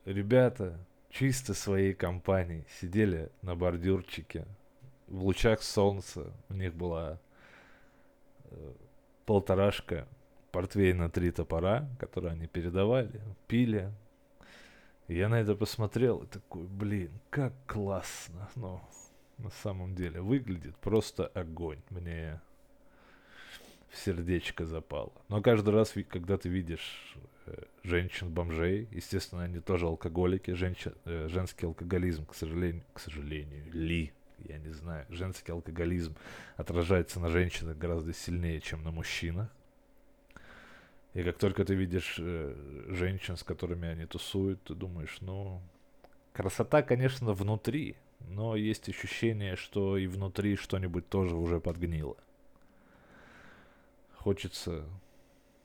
ребята 0.05 0.79
чисто 1.11 1.55
своей 1.55 1.95
компании 1.95 2.65
сидели 2.81 3.31
на 3.43 3.55
бордюрчике 3.55 4.47
в 5.07 5.25
лучах 5.25 5.63
солнца. 5.63 6.33
У 6.49 6.55
них 6.55 6.75
была 6.75 7.19
э, 8.45 8.73
полторашка 9.27 10.07
портвейна 10.53 11.11
три 11.11 11.31
топора, 11.31 11.89
которые 11.99 12.33
они 12.33 12.47
передавали, 12.47 13.21
пили. 13.47 13.93
И 15.09 15.17
я 15.17 15.29
на 15.29 15.41
это 15.41 15.57
посмотрел 15.57 16.19
и 16.19 16.27
такой, 16.27 16.65
блин, 16.65 17.11
как 17.31 17.53
классно. 17.67 18.49
Ну, 18.55 18.81
на 19.39 19.51
самом 19.51 19.95
деле, 19.95 20.21
выглядит 20.21 20.77
просто 20.77 21.27
огонь. 21.27 21.83
Мне 21.91 22.41
в 23.91 23.97
сердечко 23.97 24.65
запало. 24.67 25.13
Но 25.29 25.43
каждый 25.43 25.75
раз, 25.75 25.95
когда 26.09 26.39
ты 26.39 26.49
видишь 26.49 27.17
э, 27.47 27.65
женщин-бомжей, 27.83 28.89
естественно, 28.93 29.43
они 29.43 29.59
тоже 29.61 29.87
алкоголики, 29.87 30.53
женщин, 30.53 30.95
э, 31.05 31.29
женский 31.29 31.67
алкоголизм, 31.67 32.25
к 32.27 32.35
сожалению, 32.35 32.85
к 32.93 33.01
сожалению, 33.01 33.65
ли, 33.73 34.13
я 34.39 34.59
не 34.59 34.71
знаю, 34.71 35.07
женский 35.09 35.53
алкоголизм 35.53 36.15
отражается 36.57 37.21
на 37.21 37.29
женщинах 37.29 37.77
гораздо 37.77 38.13
сильнее, 38.13 38.61
чем 38.61 38.85
на 38.85 38.93
мужчинах. 38.93 39.49
И 41.13 41.25
как 41.25 41.39
только 41.39 41.65
ты 41.65 41.75
видишь 41.75 42.17
э, 42.21 42.87
женщин, 42.89 43.37
с 43.37 43.43
которыми 43.43 43.89
они 43.89 44.07
тусуют, 44.07 44.63
ты 44.63 44.75
думаешь, 44.75 45.19
ну, 45.21 45.61
красота, 46.33 46.83
конечно, 46.83 47.33
внутри, 47.33 47.97
но 48.29 48.55
есть 48.55 48.89
ощущение, 48.89 49.57
что 49.57 49.97
и 49.97 50.07
внутри 50.07 50.55
что-нибудь 50.55 51.09
тоже 51.09 51.35
уже 51.35 51.59
подгнило. 51.59 52.17
Хочется 54.21 54.85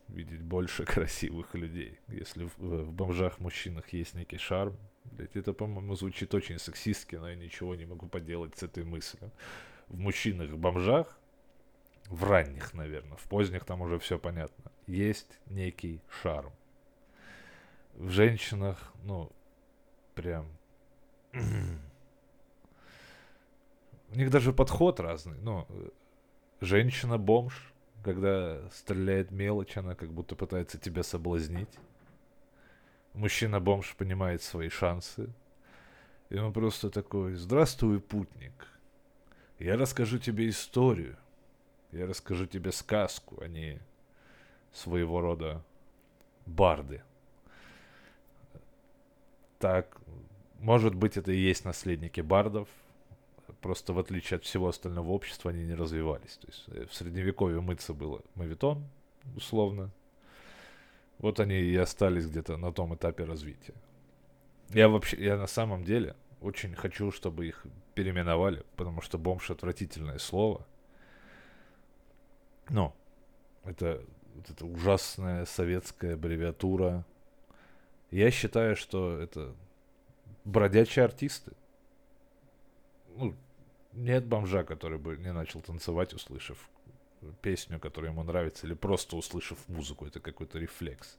видеть 0.08 0.42
больше 0.42 0.86
красивых 0.94 1.54
людей. 1.56 2.00
Если 2.08 2.46
в, 2.46 2.58
в 2.58 2.94
бомжах-мужчинах 2.94 3.90
есть 3.90 4.14
некий 4.14 4.38
шарм, 4.38 4.78
блядь, 5.04 5.36
это, 5.36 5.52
по-моему, 5.52 5.96
звучит 5.96 6.34
очень 6.34 6.58
сексистски, 6.58 7.18
но 7.18 7.30
я 7.30 7.36
ничего 7.36 7.76
не 7.76 7.86
могу 7.86 8.08
поделать 8.08 8.58
с 8.58 8.64
этой 8.64 8.86
мыслью. 8.86 9.30
В 9.90 10.00
мужчинах-бомжах 10.00 11.20
в 12.06 12.24
ранних, 12.24 12.74
наверное, 12.74 13.18
в 13.18 13.28
поздних 13.28 13.66
там 13.66 13.82
уже 13.82 14.00
все 14.00 14.18
понятно, 14.18 14.72
есть 14.88 15.38
некий 15.48 16.00
шарм. 16.22 16.54
В 17.96 18.10
женщинах, 18.10 18.94
ну, 19.04 19.34
прям... 20.14 20.48
У 24.12 24.16
них 24.16 24.30
даже 24.30 24.54
подход 24.54 25.02
разный. 25.02 25.38
Ну, 25.42 25.68
женщина-бомж, 26.62 27.75
когда 28.06 28.70
стреляет 28.70 29.32
мелочь, 29.32 29.78
она 29.78 29.96
как 29.96 30.14
будто 30.14 30.36
пытается 30.36 30.78
тебя 30.78 31.02
соблазнить. 31.02 31.80
Мужчина-бомж 33.16 33.96
понимает 33.96 34.44
свои 34.44 34.70
шансы. 34.70 35.34
И 36.30 36.38
он 36.38 36.54
просто 36.54 36.92
такой, 36.92 37.34
здравствуй, 37.34 38.00
путник. 38.00 38.68
Я 39.58 39.76
расскажу 39.76 40.20
тебе 40.20 40.48
историю. 40.50 41.18
Я 41.92 42.06
расскажу 42.06 42.46
тебе 42.46 42.72
сказку, 42.72 43.42
а 43.42 43.48
не 43.48 43.82
своего 44.72 45.20
рода 45.20 45.64
барды. 46.46 47.02
Так, 49.58 49.98
может 50.60 50.94
быть, 50.94 51.18
это 51.18 51.32
и 51.32 51.38
есть 51.38 51.66
наследники 51.66 52.22
бардов, 52.22 52.68
просто 53.66 53.94
в 53.94 53.98
отличие 54.00 54.38
от 54.38 54.44
всего 54.44 54.68
остального 54.68 55.10
общества 55.10 55.50
они 55.50 55.64
не 55.66 55.74
развивались. 55.74 56.38
То 56.38 56.48
есть 56.48 56.64
э, 56.68 56.86
в 56.86 56.94
средневековье 56.94 57.62
мыться 57.62 57.96
было 57.96 58.22
мавитон, 58.36 58.88
условно. 59.36 59.90
Вот 61.18 61.40
они 61.40 61.56
и 61.56 61.76
остались 61.76 62.28
где-то 62.28 62.58
на 62.58 62.72
том 62.72 62.94
этапе 62.94 63.24
развития. 63.24 63.74
Я 64.70 64.88
вообще, 64.88 65.18
я 65.18 65.36
на 65.36 65.48
самом 65.48 65.84
деле 65.84 66.16
очень 66.42 66.76
хочу, 66.76 67.10
чтобы 67.12 67.48
их 67.48 67.66
переименовали, 67.96 68.64
потому 68.76 69.02
что 69.02 69.18
бомж 69.18 69.50
отвратительное 69.50 70.20
слово. 70.20 70.64
Но 72.70 72.96
это 73.64 74.00
вот 74.36 74.48
эта 74.48 74.64
ужасная 74.64 75.46
советская 75.46 76.14
аббревиатура. 76.14 77.04
Я 78.12 78.30
считаю, 78.30 78.76
что 78.76 79.20
это 79.20 79.56
бродячие 80.44 81.04
артисты. 81.04 81.54
Ну, 83.16 83.34
нет 83.96 84.26
бомжа, 84.26 84.64
который 84.64 85.00
бы 85.00 85.18
не 85.18 85.32
начал 85.32 85.62
танцевать, 85.62 86.14
услышав 86.14 86.58
песню, 87.42 87.80
которая 87.80 88.12
ему 88.12 88.24
нравится, 88.24 88.68
или 88.68 88.74
просто 88.74 89.16
услышав 89.16 89.58
музыку. 89.68 90.06
Это 90.06 90.20
какой-то 90.20 90.60
рефлекс. 90.60 91.18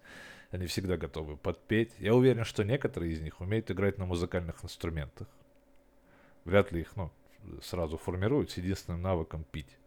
Они 0.50 0.66
всегда 0.66 0.96
готовы 0.96 1.36
подпеть. 1.36 1.92
Я 1.98 2.14
уверен, 2.14 2.44
что 2.44 2.64
некоторые 2.64 3.12
из 3.12 3.20
них 3.20 3.40
умеют 3.40 3.70
играть 3.70 3.98
на 3.98 4.06
музыкальных 4.06 4.64
инструментах. 4.64 5.26
Вряд 6.44 6.70
ли 6.70 6.82
их, 6.82 6.94
ну, 6.96 7.10
сразу 7.62 7.96
формируют 7.96 8.50
с 8.50 8.56
единственным 8.56 9.02
навыком 9.02 9.44
пить. 9.44 9.78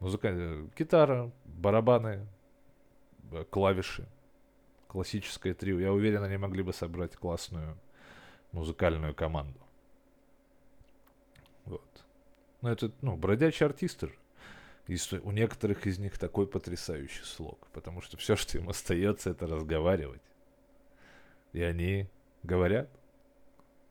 Музыкальная 0.00 0.68
гитара, 0.76 1.30
барабаны, 1.44 2.26
э, 3.30 3.44
клавиши, 3.48 4.08
классическое 4.88 5.54
трио. 5.54 5.78
Я 5.78 5.92
уверен, 5.92 6.24
они 6.24 6.36
могли 6.36 6.64
бы 6.64 6.72
собрать 6.72 7.14
классную 7.14 7.78
музыкальную 8.50 9.14
команду. 9.14 9.61
Вот. 11.64 12.04
Но 12.60 12.70
это, 12.70 12.92
ну, 13.00 13.16
бродячие 13.16 13.66
артисты 13.66 14.08
же. 14.08 14.14
И 14.88 14.96
у 15.22 15.30
некоторых 15.30 15.86
из 15.86 15.98
них 15.98 16.18
такой 16.18 16.46
потрясающий 16.46 17.22
слог, 17.22 17.68
потому 17.72 18.00
что 18.00 18.16
все, 18.16 18.34
что 18.34 18.58
им 18.58 18.68
остается, 18.68 19.30
это 19.30 19.46
разговаривать. 19.46 20.22
И 21.52 21.62
они 21.62 22.08
говорят, 22.42 22.88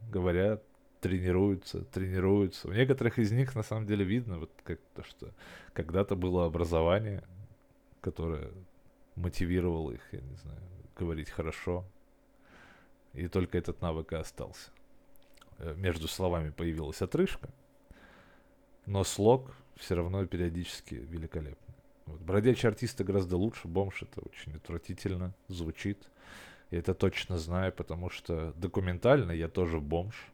говорят, 0.09 0.63
тренируются, 0.99 1.85
тренируются. 1.85 2.67
У 2.67 2.71
некоторых 2.71 3.19
из 3.19 3.31
них 3.31 3.55
на 3.55 3.63
самом 3.63 3.85
деле 3.85 4.03
видно, 4.03 4.39
вот 4.39 4.51
как 4.63 4.79
то, 4.95 5.03
что 5.03 5.31
когда-то 5.73 6.15
было 6.15 6.45
образование, 6.45 7.23
которое 8.01 8.51
мотивировало 9.15 9.91
их, 9.91 10.01
я 10.11 10.21
не 10.21 10.35
знаю, 10.35 10.61
говорить 10.97 11.29
хорошо. 11.29 11.85
И 13.13 13.27
только 13.27 13.57
этот 13.57 13.81
навык 13.81 14.13
и 14.13 14.15
остался. 14.15 14.71
Э, 15.57 15.73
между 15.75 16.07
словами 16.07 16.49
появилась 16.49 17.01
отрыжка, 17.01 17.49
но 18.85 19.03
слог 19.03 19.51
все 19.75 19.95
равно 19.95 20.25
периодически 20.25 20.95
великолепный. 20.95 21.75
Вот. 22.05 22.21
Бродячие 22.21 22.69
артисты 22.69 23.03
гораздо 23.03 23.37
лучше, 23.37 23.67
бомж 23.67 24.03
это 24.03 24.21
очень 24.21 24.55
отвратительно 24.55 25.33
звучит. 25.47 25.97
Я 26.69 26.79
это 26.79 26.93
точно 26.93 27.37
знаю, 27.37 27.71
потому 27.71 28.09
что 28.09 28.53
документально 28.57 29.31
я 29.31 29.47
тоже 29.47 29.79
бомж 29.79 30.31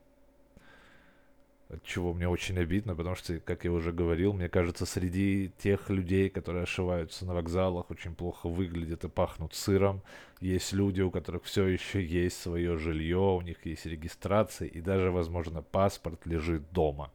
от 1.70 1.84
чего 1.84 2.14
мне 2.14 2.28
очень 2.30 2.58
обидно, 2.58 2.96
потому 2.96 3.16
что, 3.16 3.40
как 3.40 3.66
я 3.66 3.72
уже 3.72 3.92
говорил, 3.92 4.34
мне 4.34 4.48
кажется, 4.48 4.86
среди 4.86 5.52
тех 5.58 5.90
людей, 5.90 6.30
которые 6.30 6.64
ошиваются 6.64 7.26
на 7.26 7.34
вокзалах, 7.34 7.92
очень 7.92 8.16
плохо 8.16 8.48
выглядят 8.48 9.04
и 9.04 9.10
пахнут 9.10 9.54
сыром, 9.54 10.02
есть 10.40 10.72
люди, 10.74 11.02
у 11.02 11.12
которых 11.12 11.44
все 11.44 11.66
еще 11.68 12.04
есть 12.04 12.40
свое 12.40 12.78
жилье, 12.78 13.18
у 13.18 13.42
них 13.42 13.66
есть 13.66 13.86
регистрация, 13.86 14.68
и 14.68 14.80
даже, 14.82 15.12
возможно, 15.12 15.62
паспорт 15.62 16.26
лежит 16.26 16.72
дома. 16.72 17.12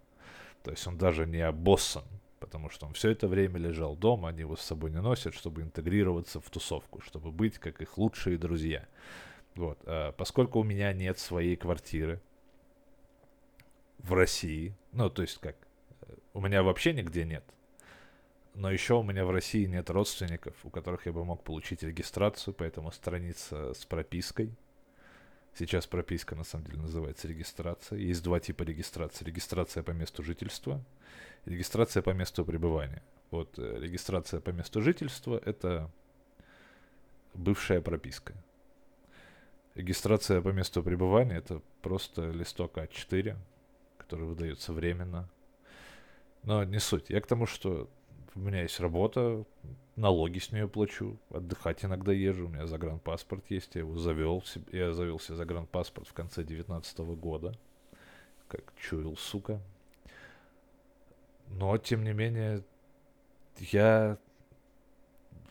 То 0.63 0.71
есть 0.71 0.87
он 0.87 0.99
даже 0.99 1.27
не 1.27 1.41
обоссан, 1.41 2.05
потому 2.41 2.71
что 2.71 2.87
он 2.87 2.95
все 2.95 3.11
это 3.11 3.29
время 3.29 3.59
лежал 3.59 3.97
дома, 3.97 4.29
они 4.29 4.41
его 4.41 4.57
с 4.57 4.63
собой 4.63 4.91
не 4.91 5.01
носят, 5.01 5.35
чтобы 5.35 5.63
интегрироваться 5.63 6.41
в 6.41 6.49
тусовку, 6.51 7.01
чтобы 7.01 7.33
быть 7.33 7.59
как 7.59 7.81
их 7.81 7.99
лучшие 7.99 8.39
друзья. 8.39 8.87
Вот. 9.55 9.79
А 9.87 10.13
поскольку 10.13 10.61
у 10.61 10.65
меня 10.65 10.93
нет 10.93 11.19
своей 11.19 11.57
квартиры, 11.57 12.21
в 14.03 14.13
России. 14.13 14.77
Ну, 14.93 15.09
то 15.09 15.23
есть 15.23 15.39
как, 15.39 15.57
у 16.35 16.41
меня 16.41 16.63
вообще 16.63 16.93
нигде 16.93 17.25
нет. 17.25 17.45
Но 18.55 18.71
еще 18.71 18.95
у 18.95 19.03
меня 19.03 19.25
в 19.25 19.31
России 19.31 19.65
нет 19.65 19.89
родственников, 19.89 20.55
у 20.65 20.71
которых 20.71 21.07
я 21.07 21.13
бы 21.13 21.25
мог 21.25 21.43
получить 21.43 21.83
регистрацию, 21.83 22.53
поэтому 22.53 22.93
страница 22.93 23.73
с 23.73 23.87
пропиской. 23.87 24.55
Сейчас 25.55 25.87
прописка 25.87 26.35
на 26.35 26.45
самом 26.45 26.67
деле 26.67 26.79
называется 26.79 27.29
регистрация. 27.29 27.99
Есть 27.99 28.23
два 28.23 28.41
типа 28.41 28.63
регистрации. 28.63 29.25
Регистрация 29.25 29.83
по 29.83 29.91
месту 29.91 30.23
жительства 30.23 30.83
регистрация 31.47 32.03
по 32.03 32.11
месту 32.11 32.45
пребывания. 32.45 33.03
Вот 33.31 33.59
э, 33.59 33.79
регистрация 33.81 34.41
по 34.41 34.51
месту 34.51 34.81
жительства– 34.81 35.41
это 35.45 35.91
бывшая 37.35 37.81
прописка. 37.81 38.35
Регистрация 39.75 40.43
по 40.43 40.49
месту 40.49 40.83
пребывания 40.83 41.37
это 41.37 41.63
просто 41.81 42.31
листок 42.31 42.77
А4, 42.77 43.37
который 43.97 44.27
выдается 44.27 44.73
временно. 44.73 45.29
Но 46.43 46.65
не 46.65 46.79
суть. 46.79 47.09
Я 47.09 47.21
к 47.21 47.27
тому, 47.27 47.47
что 47.47 47.89
у 48.35 48.41
меня 48.41 48.63
есть 48.63 48.81
работа, 48.81 49.45
налоги 49.97 50.39
с 50.39 50.53
нее 50.53 50.69
плачу, 50.69 51.19
отдыхать 51.31 51.85
иногда 51.85 52.13
езжу, 52.13 52.47
у 52.47 52.49
меня 52.49 52.67
загранпаспорт 52.67 53.45
есть, 53.51 53.75
я 53.75 53.81
его 53.81 53.99
завел, 53.99 54.43
я 54.73 54.93
завел 54.93 55.19
себе 55.19 55.37
загранпаспорт 55.37 56.09
в 56.09 56.13
конце 56.13 56.43
19 56.43 56.99
года, 56.99 57.55
как 58.49 58.73
чуял, 58.77 59.17
сука. 59.17 59.61
Но, 61.49 61.77
тем 61.77 62.03
не 62.05 62.13
менее, 62.13 62.65
я 63.59 64.19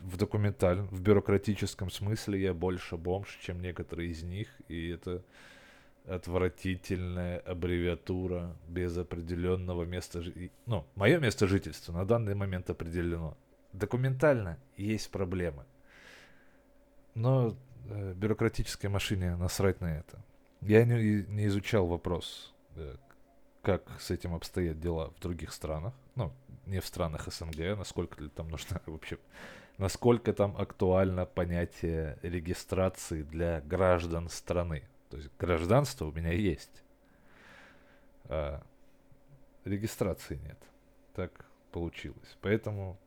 в 0.00 0.16
документальном, 0.16 0.88
в 0.88 1.00
бюрократическом 1.00 1.90
смысле 1.90 2.40
я 2.40 2.54
больше 2.54 2.96
бомж, 2.96 3.38
чем 3.40 3.62
некоторые 3.62 4.10
из 4.10 4.22
них, 4.24 4.48
и 4.68 4.88
это 4.88 5.22
отвратительная 6.06 7.38
аббревиатура 7.38 8.56
без 8.68 8.96
определенного 8.96 9.84
места. 9.84 10.22
Ну, 10.66 10.84
мое 10.94 11.18
место 11.18 11.46
жительства 11.46 11.92
на 11.92 12.04
данный 12.04 12.34
момент 12.34 12.70
определено. 12.70 13.36
Документально 13.72 14.58
есть 14.76 15.10
проблемы. 15.10 15.64
Но 17.14 17.56
э, 17.88 18.14
бюрократической 18.14 18.86
машине 18.86 19.36
насрать 19.36 19.80
на 19.80 19.98
это. 19.98 20.22
Я 20.60 20.84
не, 20.84 21.24
не 21.24 21.46
изучал 21.46 21.86
вопрос, 21.86 22.52
э, 22.76 22.96
как 23.62 23.82
с 24.00 24.10
этим 24.10 24.34
обстоят 24.34 24.80
дела 24.80 25.10
в 25.16 25.20
других 25.20 25.52
странах. 25.52 25.94
Ну, 26.14 26.32
не 26.66 26.80
в 26.80 26.86
странах 26.86 27.32
СНГ, 27.32 27.76
насколько 27.78 28.22
ли 28.22 28.28
там 28.28 28.48
нужно 28.48 28.80
вообще 28.86 29.18
насколько 29.78 30.32
там 30.32 30.56
актуально 30.56 31.26
понятие 31.26 32.18
регистрации 32.22 33.22
для 33.22 33.60
граждан 33.60 34.28
страны. 34.28 34.84
То 35.12 35.18
есть 35.18 35.28
гражданство 35.38 36.06
у 36.06 36.10
меня 36.10 36.32
есть, 36.32 36.82
а 38.24 38.62
регистрации 39.66 40.36
нет. 40.36 40.58
Так 41.12 41.44
получилось. 41.70 42.38
Поэтому 42.40 42.98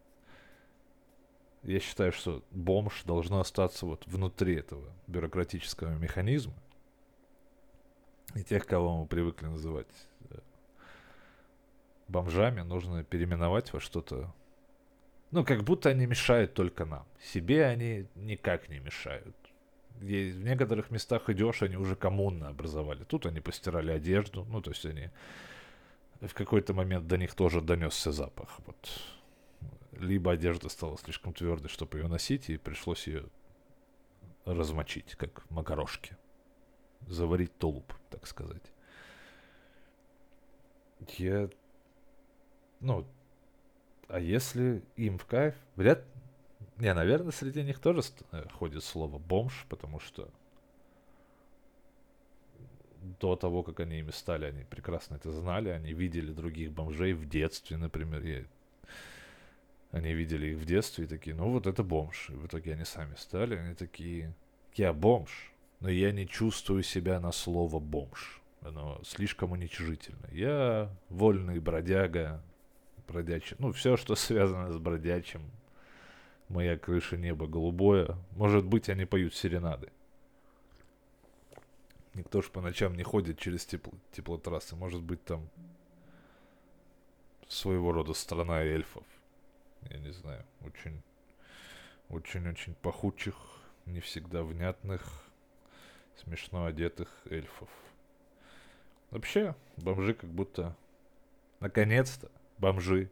я 1.64 1.80
считаю, 1.80 2.12
что 2.12 2.44
бомж 2.52 3.02
должно 3.06 3.40
остаться 3.40 3.88
вот 3.88 4.06
внутри 4.06 4.56
этого 4.56 4.88
бюрократического 5.08 5.98
механизма. 5.98 6.54
И 8.36 8.44
тех, 8.44 8.68
кого 8.68 9.00
мы 9.02 9.08
привыкли 9.08 9.48
называть 9.48 10.08
э, 10.30 10.38
бомжами, 12.08 12.62
нужно 12.62 13.04
переименовать 13.04 13.74
во 13.74 13.80
что-то 13.80 14.32
ну, 15.32 15.44
как 15.44 15.64
будто 15.64 15.90
они 15.90 16.06
мешают 16.06 16.54
только 16.54 16.86
нам. 16.86 17.08
Себе 17.20 17.66
они 17.66 18.06
никак 18.14 18.70
не 18.70 18.78
мешают. 18.78 19.36
В 20.00 20.44
некоторых 20.44 20.92
местах 20.92 21.30
идешь, 21.30 21.62
они 21.62 21.78
уже 21.78 21.96
коммунно 21.96 22.50
образовали. 22.50 23.04
Тут 23.04 23.26
они 23.26 23.40
постирали 23.40 23.92
одежду, 23.92 24.46
ну, 24.46 24.62
то 24.62 24.72
есть 24.72 24.86
они 24.86 25.10
в 26.22 26.34
какой-то 26.34 26.74
момент 26.74 27.08
до 27.08 27.18
них 27.18 27.34
тоже 27.34 27.62
донесся 27.62 28.12
запах. 28.12 28.60
Вот. 28.66 29.02
Либо 29.94 30.32
одежда 30.32 30.70
стала 30.70 30.98
слишком 30.98 31.34
твердой, 31.34 31.70
чтобы 31.70 32.00
ее 32.00 32.08
носить, 32.08 32.50
и 32.50 32.58
пришлось 32.58 33.08
ее 33.08 33.26
размочить, 34.46 35.16
как 35.16 35.50
макарошки. 35.50 36.18
Заварить 37.08 37.58
тулуп, 37.58 37.94
так 38.10 38.28
сказать. 38.28 38.72
Я... 41.18 41.50
Ну, 42.80 43.08
а 44.08 44.20
если 44.20 44.84
им 44.96 45.18
в 45.18 45.26
кайф, 45.26 45.56
вряд... 45.76 46.04
Не, 46.78 46.94
наверное, 46.94 47.32
среди 47.32 47.64
них 47.64 47.80
тоже 47.80 48.02
э, 48.32 48.46
ходит 48.54 48.84
слово 48.84 49.18
бомж, 49.18 49.66
потому 49.70 50.00
что 50.00 50.30
до 53.20 53.36
того, 53.36 53.64
как 53.64 53.80
они 53.80 54.00
ими 54.00 54.12
стали, 54.12 54.46
они 54.46 54.64
прекрасно 54.64 55.16
это 55.16 55.32
знали, 55.32 55.70
они 55.70 55.94
видели 55.94 56.32
других 56.32 56.72
бомжей 56.72 57.14
в 57.14 57.28
детстве, 57.28 57.78
например. 57.78 58.24
Я... 58.24 58.44
Они 59.92 60.14
видели 60.14 60.48
их 60.48 60.58
в 60.58 60.66
детстве 60.66 61.06
и 61.06 61.08
такие, 61.08 61.36
ну 61.36 61.50
вот 61.50 61.68
это 61.68 61.84
бомж. 61.84 62.30
И 62.30 62.34
в 62.34 62.48
итоге 62.48 62.74
они 62.74 62.84
сами 62.84 63.16
стали, 63.16 63.56
они 63.56 63.76
такие, 63.76 64.34
я 64.74 64.92
бомж, 64.92 65.54
но 65.80 65.90
я 65.90 66.12
не 66.12 66.28
чувствую 66.28 66.84
себя 66.84 67.20
на 67.20 67.32
слово 67.32 67.80
бомж. 67.80 68.42
Оно 68.62 69.00
слишком 69.06 69.52
уничижительно. 69.52 70.28
Я 70.32 70.92
вольный 71.10 71.60
бродяга, 71.60 72.44
бродячим. 73.08 73.58
Ну, 73.60 73.72
все, 73.72 73.96
что 73.96 74.16
связано 74.16 74.72
с 74.72 74.78
бродячим. 74.78 75.42
Моя 76.50 76.78
крыша, 76.78 77.18
небо 77.18 77.48
голубое. 77.48 78.18
Может 78.32 78.66
быть, 78.66 78.90
они 78.90 79.06
поют 79.06 79.34
серенады. 79.34 79.92
Никто 82.14 82.42
ж 82.42 82.50
по 82.50 82.62
ночам 82.62 82.96
не 82.96 83.04
ходит 83.04 83.40
через 83.40 83.66
тепло, 83.66 83.94
теплотрассы. 84.12 84.76
Может 84.76 85.02
быть, 85.02 85.24
там 85.26 85.50
своего 87.48 87.92
рода 87.92 88.14
страна 88.14 88.62
эльфов. 88.62 89.04
Я 89.90 89.98
не 89.98 90.12
знаю. 90.12 90.46
Очень, 90.62 91.02
очень-очень 92.10 92.76
пахучих, 92.76 93.36
не 93.86 94.00
всегда 94.00 94.44
внятных, 94.44 95.04
смешно 96.16 96.66
одетых 96.66 97.10
эльфов. 97.26 97.70
Вообще, 99.12 99.56
бомжи 99.78 100.14
как 100.14 100.30
будто 100.30 100.76
наконец-то 101.60 102.32
бомжи 102.58 103.10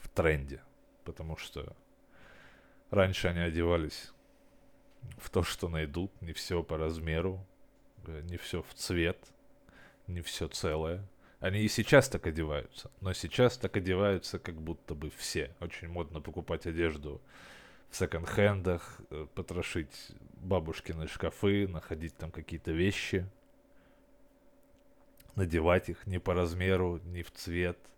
в 0.00 0.08
тренде. 0.08 0.62
Потому 1.04 1.36
что 1.36 1.76
раньше 2.94 3.28
они 3.28 3.40
одевались 3.40 4.12
в 5.18 5.30
то, 5.30 5.42
что 5.42 5.68
найдут, 5.68 6.10
не 6.20 6.32
все 6.32 6.62
по 6.62 6.78
размеру, 6.78 7.44
э, 8.06 8.22
не 8.24 8.36
все 8.36 8.62
в 8.62 8.74
цвет, 8.74 9.18
не 10.06 10.20
все 10.22 10.48
целое. 10.48 11.06
Они 11.40 11.60
и 11.60 11.68
сейчас 11.68 12.08
так 12.08 12.26
одеваются, 12.26 12.90
но 13.00 13.12
сейчас 13.12 13.58
так 13.58 13.76
одеваются 13.76 14.38
как 14.38 14.54
будто 14.54 14.94
бы 14.94 15.10
все. 15.10 15.54
Очень 15.60 15.88
модно 15.88 16.20
покупать 16.20 16.66
одежду 16.66 17.20
в 17.90 17.96
секонд-хендах, 17.96 19.00
э, 19.10 19.26
потрошить 19.34 20.12
бабушкины 20.36 21.06
шкафы, 21.06 21.68
находить 21.68 22.16
там 22.16 22.30
какие-то 22.30 22.72
вещи, 22.72 23.28
надевать 25.34 25.90
их 25.90 26.06
не 26.06 26.18
по 26.18 26.32
размеру, 26.32 27.00
не 27.04 27.22
в 27.22 27.30
цвет– 27.32 27.78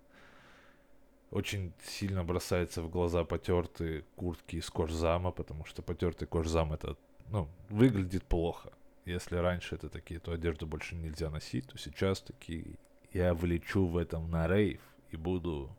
очень 1.37 1.75
сильно 1.85 2.25
бросается 2.25 2.81
в 2.81 2.88
глаза 2.88 3.22
потертые 3.22 4.05
куртки 4.16 4.57
из 4.57 4.70
кожзама, 4.70 5.33
потому 5.33 5.66
что 5.66 5.83
потертый 5.83 6.27
кожзам 6.27 6.72
это, 6.72 6.96
ну, 7.29 7.46
выглядит 7.68 8.25
плохо. 8.25 8.72
Если 9.05 9.37
раньше 9.37 9.75
это 9.75 9.90
такие, 9.90 10.18
то 10.18 10.33
одежду 10.33 10.66
больше 10.66 10.94
нельзя 10.94 11.29
носить, 11.29 11.66
то 11.66 11.77
сейчас 11.77 12.22
такие, 12.22 12.77
я 13.12 13.35
влечу 13.35 13.87
в 13.87 13.99
этом 13.99 14.31
на 14.31 14.49
рейв 14.49 14.81
и 15.11 15.16
буду 15.16 15.70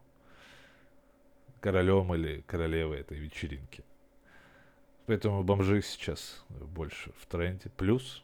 королем 1.60 2.14
или 2.14 2.42
королевой 2.42 3.00
этой 3.00 3.18
вечеринки. 3.18 3.84
Поэтому 5.08 5.44
бомжи 5.44 5.82
сейчас 5.82 6.46
больше 6.50 7.12
в 7.18 7.26
тренде. 7.26 7.72
Плюс 7.72 8.24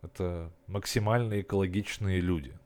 это 0.00 0.50
максимально 0.66 1.42
экологичные 1.42 2.22
люди– 2.22 2.58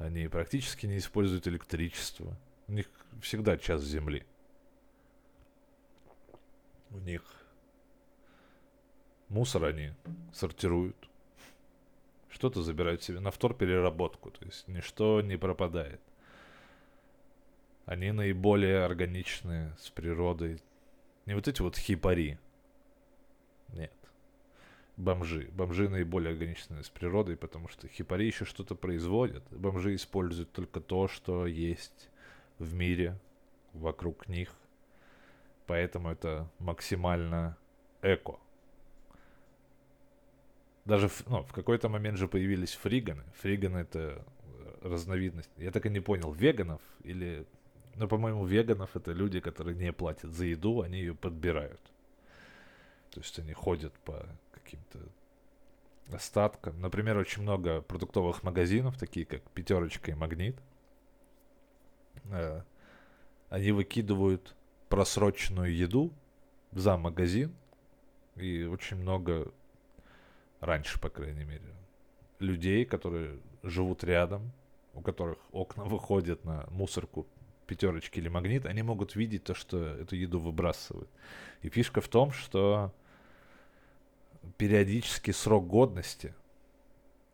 они 0.00 0.28
практически 0.28 0.86
не 0.86 0.96
используют 0.96 1.46
электричество. 1.46 2.34
У 2.68 2.72
них 2.72 2.86
всегда 3.20 3.58
час 3.58 3.82
земли. 3.82 4.24
У 6.88 6.96
них 6.96 7.22
мусор 9.28 9.64
они 9.64 9.92
сортируют. 10.32 10.96
Что-то 12.30 12.62
забирают 12.62 13.02
себе 13.02 13.20
на 13.20 13.30
вторпереработку. 13.30 14.30
То 14.30 14.42
есть 14.46 14.66
ничто 14.68 15.20
не 15.20 15.36
пропадает. 15.36 16.00
Они 17.84 18.10
наиболее 18.10 18.84
органичные 18.84 19.76
с 19.78 19.90
природой. 19.90 20.62
Не 21.26 21.34
вот 21.34 21.46
эти 21.46 21.60
вот 21.60 21.76
хипари. 21.76 22.38
Нет 23.68 23.92
бомжи. 25.00 25.48
Бомжи 25.52 25.88
наиболее 25.88 26.32
ограничены 26.32 26.84
с 26.84 26.88
природой, 26.88 27.36
потому 27.36 27.68
что 27.68 27.88
хипари 27.88 28.26
еще 28.26 28.44
что-то 28.44 28.74
производят. 28.74 29.42
Бомжи 29.50 29.94
используют 29.94 30.52
только 30.52 30.80
то, 30.80 31.08
что 31.08 31.46
есть 31.46 32.10
в 32.58 32.74
мире, 32.74 33.18
вокруг 33.72 34.28
них. 34.28 34.54
Поэтому 35.66 36.10
это 36.10 36.50
максимально 36.58 37.56
эко. 38.02 38.38
Даже 40.84 41.10
ну, 41.26 41.42
в 41.42 41.52
какой-то 41.52 41.88
момент 41.88 42.18
же 42.18 42.28
появились 42.28 42.74
фриганы. 42.74 43.24
Фриганы 43.40 43.78
это 43.78 44.24
разновидность. 44.82 45.50
Я 45.56 45.70
так 45.70 45.86
и 45.86 45.90
не 45.90 46.00
понял, 46.00 46.32
веганов 46.32 46.80
или... 47.04 47.46
Ну, 47.96 48.08
по-моему, 48.08 48.46
веганов 48.46 48.96
это 48.96 49.12
люди, 49.12 49.40
которые 49.40 49.76
не 49.76 49.92
платят 49.92 50.32
за 50.32 50.46
еду, 50.46 50.80
они 50.80 50.98
ее 50.98 51.14
подбирают. 51.14 51.80
То 53.10 53.20
есть 53.20 53.38
они 53.38 53.52
ходят 53.52 53.92
по 54.04 54.26
каким-то 54.70 56.14
остаткам. 56.14 56.80
Например, 56.80 57.16
очень 57.18 57.42
много 57.42 57.80
продуктовых 57.82 58.42
магазинов, 58.42 58.96
такие 58.98 59.26
как 59.26 59.42
Пятерочка 59.50 60.10
и 60.10 60.14
Магнит. 60.14 60.56
Э, 62.24 62.62
они 63.48 63.72
выкидывают 63.72 64.54
просроченную 64.88 65.74
еду 65.74 66.12
за 66.72 66.96
магазин. 66.96 67.54
И 68.36 68.64
очень 68.64 68.96
много 68.96 69.52
раньше, 70.60 71.00
по 71.00 71.10
крайней 71.10 71.44
мере, 71.44 71.74
людей, 72.38 72.84
которые 72.84 73.38
живут 73.62 74.04
рядом, 74.04 74.52
у 74.94 75.00
которых 75.00 75.38
окна 75.52 75.84
выходят 75.84 76.44
на 76.44 76.66
мусорку 76.70 77.26
пятерочки 77.66 78.18
или 78.18 78.28
магнит, 78.28 78.66
они 78.66 78.82
могут 78.82 79.14
видеть 79.14 79.44
то, 79.44 79.54
что 79.54 79.78
эту 79.78 80.16
еду 80.16 80.38
выбрасывают. 80.40 81.08
И 81.62 81.68
фишка 81.68 82.00
в 82.00 82.08
том, 82.08 82.32
что 82.32 82.92
периодически 84.56 85.30
срок 85.30 85.66
годности 85.66 86.34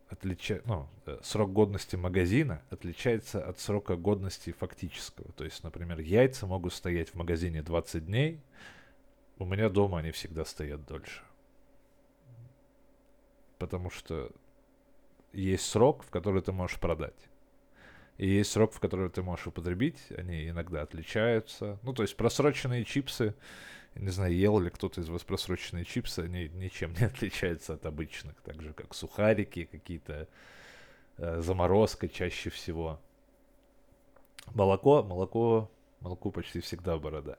отлича... 0.08 0.60
ну, 0.64 0.88
э, 1.06 1.18
срок 1.22 1.52
годности 1.52 1.96
магазина 1.96 2.62
отличается 2.70 3.44
от 3.44 3.58
срока 3.58 3.96
годности 3.96 4.52
фактического. 4.52 5.32
То 5.32 5.44
есть, 5.44 5.62
например, 5.64 6.00
яйца 6.00 6.46
могут 6.46 6.72
стоять 6.72 7.10
в 7.10 7.14
магазине 7.14 7.62
20 7.62 8.06
дней, 8.06 8.40
у 9.38 9.44
меня 9.44 9.68
дома 9.68 9.98
они 9.98 10.12
всегда 10.12 10.44
стоят 10.44 10.86
дольше. 10.86 11.22
Потому 13.58 13.90
что 13.90 14.30
есть 15.32 15.66
срок, 15.66 16.02
в 16.02 16.10
который 16.10 16.42
ты 16.42 16.52
можешь 16.52 16.78
продать. 16.78 17.28
И 18.16 18.26
есть 18.26 18.50
срок, 18.50 18.72
в 18.72 18.80
который 18.80 19.10
ты 19.10 19.22
можешь 19.22 19.46
употребить. 19.46 19.98
Они 20.16 20.48
иногда 20.48 20.82
отличаются. 20.82 21.78
Ну, 21.82 21.92
то 21.92 22.02
есть 22.02 22.16
просроченные 22.16 22.84
чипсы, 22.84 23.34
не 23.96 24.10
знаю, 24.10 24.34
ел 24.34 24.58
ли 24.58 24.70
кто-то 24.70 25.00
из 25.00 25.08
вас 25.08 25.24
просроченные 25.24 25.84
чипсы, 25.84 26.20
они 26.20 26.48
ничем 26.48 26.92
не 26.94 27.04
отличаются 27.06 27.74
от 27.74 27.86
обычных. 27.86 28.34
Так 28.42 28.60
же, 28.62 28.72
как 28.72 28.94
сухарики, 28.94 29.64
какие-то 29.64 30.28
э, 31.18 31.40
заморозка 31.40 32.08
чаще 32.08 32.50
всего. 32.50 33.00
Молоко, 34.54 35.02
молоко, 35.02 35.70
молоко 36.00 36.30
почти 36.30 36.60
всегда 36.60 36.98
борода. 36.98 37.38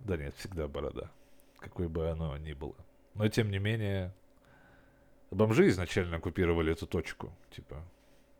Да 0.00 0.16
нет, 0.16 0.34
всегда 0.36 0.68
борода. 0.68 1.10
Какой 1.58 1.88
бы 1.88 2.10
оно 2.10 2.36
ни 2.36 2.52
было. 2.52 2.76
Но 3.14 3.28
тем 3.28 3.50
не 3.50 3.58
менее, 3.58 4.12
бомжи 5.30 5.68
изначально 5.68 6.16
оккупировали 6.16 6.72
эту 6.72 6.86
точку. 6.86 7.32
Типа, 7.50 7.82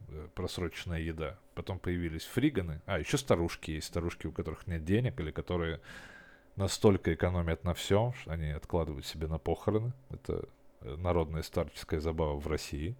Э, 0.08 0.28
просроченная 0.34 1.00
еда. 1.00 1.38
Потом 1.54 1.78
появились 1.78 2.24
фриганы. 2.24 2.80
А, 2.86 2.98
еще 2.98 3.18
старушки 3.18 3.72
есть. 3.72 3.88
Старушки, 3.88 4.26
у 4.26 4.32
которых 4.32 4.66
нет 4.66 4.84
денег 4.84 5.18
или 5.20 5.30
которые 5.30 5.80
настолько 6.56 7.14
экономят 7.14 7.64
на 7.64 7.74
всем, 7.74 8.12
что 8.14 8.32
они 8.32 8.50
откладывают 8.50 9.06
себе 9.06 9.26
на 9.26 9.38
похороны. 9.38 9.92
Это 10.10 10.48
э, 10.80 10.96
народная 10.96 11.42
старческая 11.42 12.00
забава 12.00 12.38
в 12.38 12.46
России. 12.46 12.94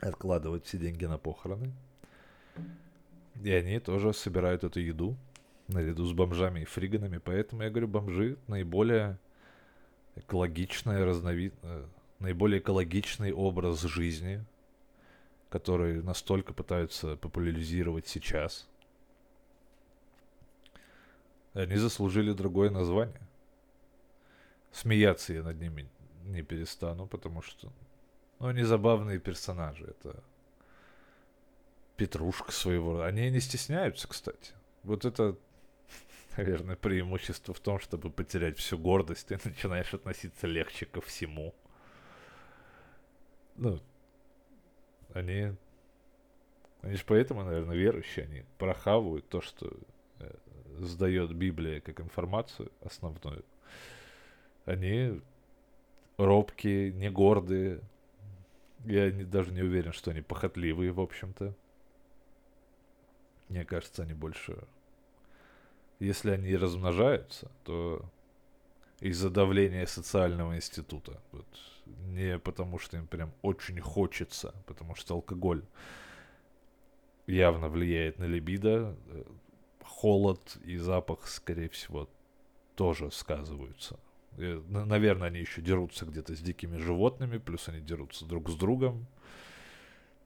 Откладывают 0.00 0.66
все 0.66 0.78
деньги 0.78 1.04
на 1.04 1.18
похороны. 1.18 1.72
И 3.42 3.50
они 3.50 3.78
тоже 3.80 4.12
собирают 4.12 4.64
эту 4.64 4.80
еду 4.80 5.16
наряду 5.68 6.04
с 6.04 6.12
бомжами 6.12 6.60
и 6.60 6.64
фриганами. 6.64 7.18
Поэтому 7.18 7.62
я 7.62 7.70
говорю, 7.70 7.88
бомжи 7.88 8.36
наиболее 8.46 9.18
экологичная 10.16 11.04
разновид... 11.04 11.54
Э, 11.62 11.84
наиболее 12.18 12.60
экологичный 12.60 13.32
образ 13.32 13.80
жизни 13.82 14.44
которые 15.50 16.00
настолько 16.00 16.54
пытаются 16.54 17.16
популяризировать 17.16 18.06
сейчас. 18.06 18.68
Они 21.54 21.76
заслужили 21.76 22.32
другое 22.32 22.70
название. 22.70 23.20
Смеяться 24.72 25.32
я 25.32 25.42
над 25.42 25.60
ними 25.60 25.88
не 26.24 26.42
перестану, 26.42 27.06
потому 27.06 27.42
что 27.42 27.72
ну, 28.38 28.46
они 28.46 28.62
забавные 28.62 29.18
персонажи. 29.18 29.84
Это 29.84 30.22
Петрушка 31.96 32.50
своего 32.50 33.02
Они 33.02 33.30
не 33.30 33.40
стесняются, 33.40 34.08
кстати. 34.08 34.54
Вот 34.84 35.04
это, 35.04 35.36
наверное, 36.36 36.76
преимущество 36.76 37.52
в 37.52 37.60
том, 37.60 37.78
чтобы 37.78 38.10
потерять 38.10 38.58
всю 38.58 38.78
гордость. 38.78 39.26
Ты 39.26 39.38
начинаешь 39.44 39.92
относиться 39.92 40.46
легче 40.46 40.86
ко 40.86 41.00
всему. 41.00 41.54
Ну, 43.56 43.78
они, 45.12 45.54
они 46.80 46.94
же 46.94 47.04
поэтому, 47.04 47.44
наверное, 47.44 47.76
верующие, 47.76 48.24
они 48.24 48.44
прохавывают 48.56 49.28
то, 49.28 49.42
что 49.42 49.70
сдает 50.80 51.32
Библия 51.32 51.80
как 51.80 52.00
информацию 52.00 52.70
основную. 52.80 53.44
Они 54.64 55.20
робкие, 56.16 56.92
не 56.92 57.10
гордые. 57.10 57.80
Я 58.84 59.10
не, 59.10 59.24
даже 59.24 59.52
не 59.52 59.62
уверен, 59.62 59.92
что 59.92 60.10
они 60.10 60.20
похотливые, 60.20 60.92
в 60.92 61.00
общем-то. 61.00 61.54
Мне 63.48 63.64
кажется, 63.64 64.02
они 64.02 64.14
больше... 64.14 64.56
Если 65.98 66.30
они 66.30 66.56
размножаются, 66.56 67.50
то 67.64 68.02
из-за 69.00 69.28
давления 69.28 69.86
социального 69.86 70.56
института. 70.56 71.20
Вот 71.32 71.46
не 71.86 72.38
потому, 72.38 72.78
что 72.78 72.96
им 72.96 73.06
прям 73.06 73.32
очень 73.42 73.80
хочется, 73.80 74.54
потому 74.66 74.94
что 74.94 75.14
алкоголь 75.14 75.62
явно 77.26 77.68
влияет 77.68 78.18
на 78.18 78.24
либидо. 78.24 78.96
Холод 79.90 80.56
и 80.64 80.76
запах, 80.76 81.26
скорее 81.26 81.68
всего, 81.68 82.08
тоже 82.74 83.10
сказываются. 83.10 83.98
И, 84.38 84.62
наверное, 84.68 85.28
они 85.28 85.40
еще 85.40 85.60
дерутся 85.60 86.06
где-то 86.06 86.34
с 86.34 86.40
дикими 86.40 86.78
животными, 86.78 87.38
плюс 87.38 87.68
они 87.68 87.80
дерутся 87.80 88.24
друг 88.24 88.48
с 88.48 88.54
другом. 88.54 89.06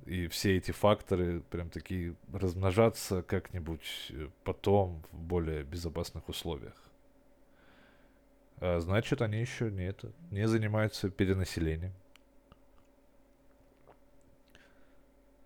И 0.05 0.29
все 0.29 0.57
эти 0.59 0.70
факторы 0.70 1.40
прям 1.40 1.70
такие 1.70 2.14
размножаться 2.33 3.22
как-нибудь 3.22 4.11
э, 4.11 4.29
потом 4.44 5.03
в 5.11 5.22
более 5.22 5.64
безопасных 5.64 6.29
условиях. 6.29 6.77
А 8.59 8.79
значит, 8.81 9.22
они 9.22 9.40
еще 9.40 9.70
не, 9.70 9.87
это, 9.87 10.12
не 10.31 10.46
занимаются 10.46 11.09
перенаселением. 11.09 11.94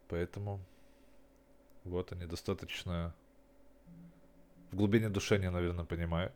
Поэтому 0.09 0.61
вот 1.85 2.13
они 2.13 2.27
достаточно 2.27 3.15
в 4.71 4.77
глубине 4.77 5.09
души 5.09 5.37
они, 5.37 5.49
наверное, 5.49 5.85
понимают. 5.85 6.33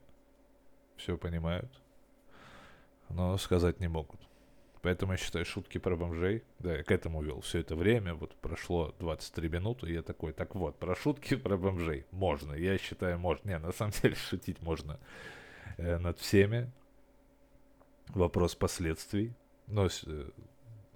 Все 0.97 1.17
понимают. 1.17 1.71
Но 3.09 3.37
сказать 3.39 3.81
не 3.81 3.89
могут. 3.89 4.21
Поэтому 4.81 5.13
я 5.13 5.19
считаю 5.19 5.45
шутки 5.45 5.79
про 5.79 5.97
бомжей. 5.97 6.43
Да, 6.59 6.77
я 6.77 6.83
к 6.83 6.91
этому 6.91 7.23
вел 7.23 7.41
все 7.41 7.61
это 7.61 7.77
время. 7.77 8.15
Вот 8.15 8.35
прошло 8.37 8.95
23 8.99 9.49
минуты, 9.49 9.89
и 9.89 9.95
я 9.95 10.03
такой, 10.03 10.33
так 10.33 10.55
вот, 10.55 10.77
про 10.79 10.97
шутки 10.97 11.37
про 11.37 11.57
бомжей 11.57 12.07
можно. 12.11 12.55
Я 12.55 12.79
считаю, 12.79 13.19
можно. 13.19 13.49
Не, 13.49 13.59
на 13.59 13.73
самом 13.73 13.93
деле 14.03 14.17
шутить 14.17 14.61
можно 14.63 14.99
Э, 15.77 15.99
над 15.99 16.19
всеми. 16.19 16.71
Вопрос 18.09 18.55
последствий. 18.55 19.33
Но 19.67 19.89
с, 19.89 20.05
э, 20.07 20.31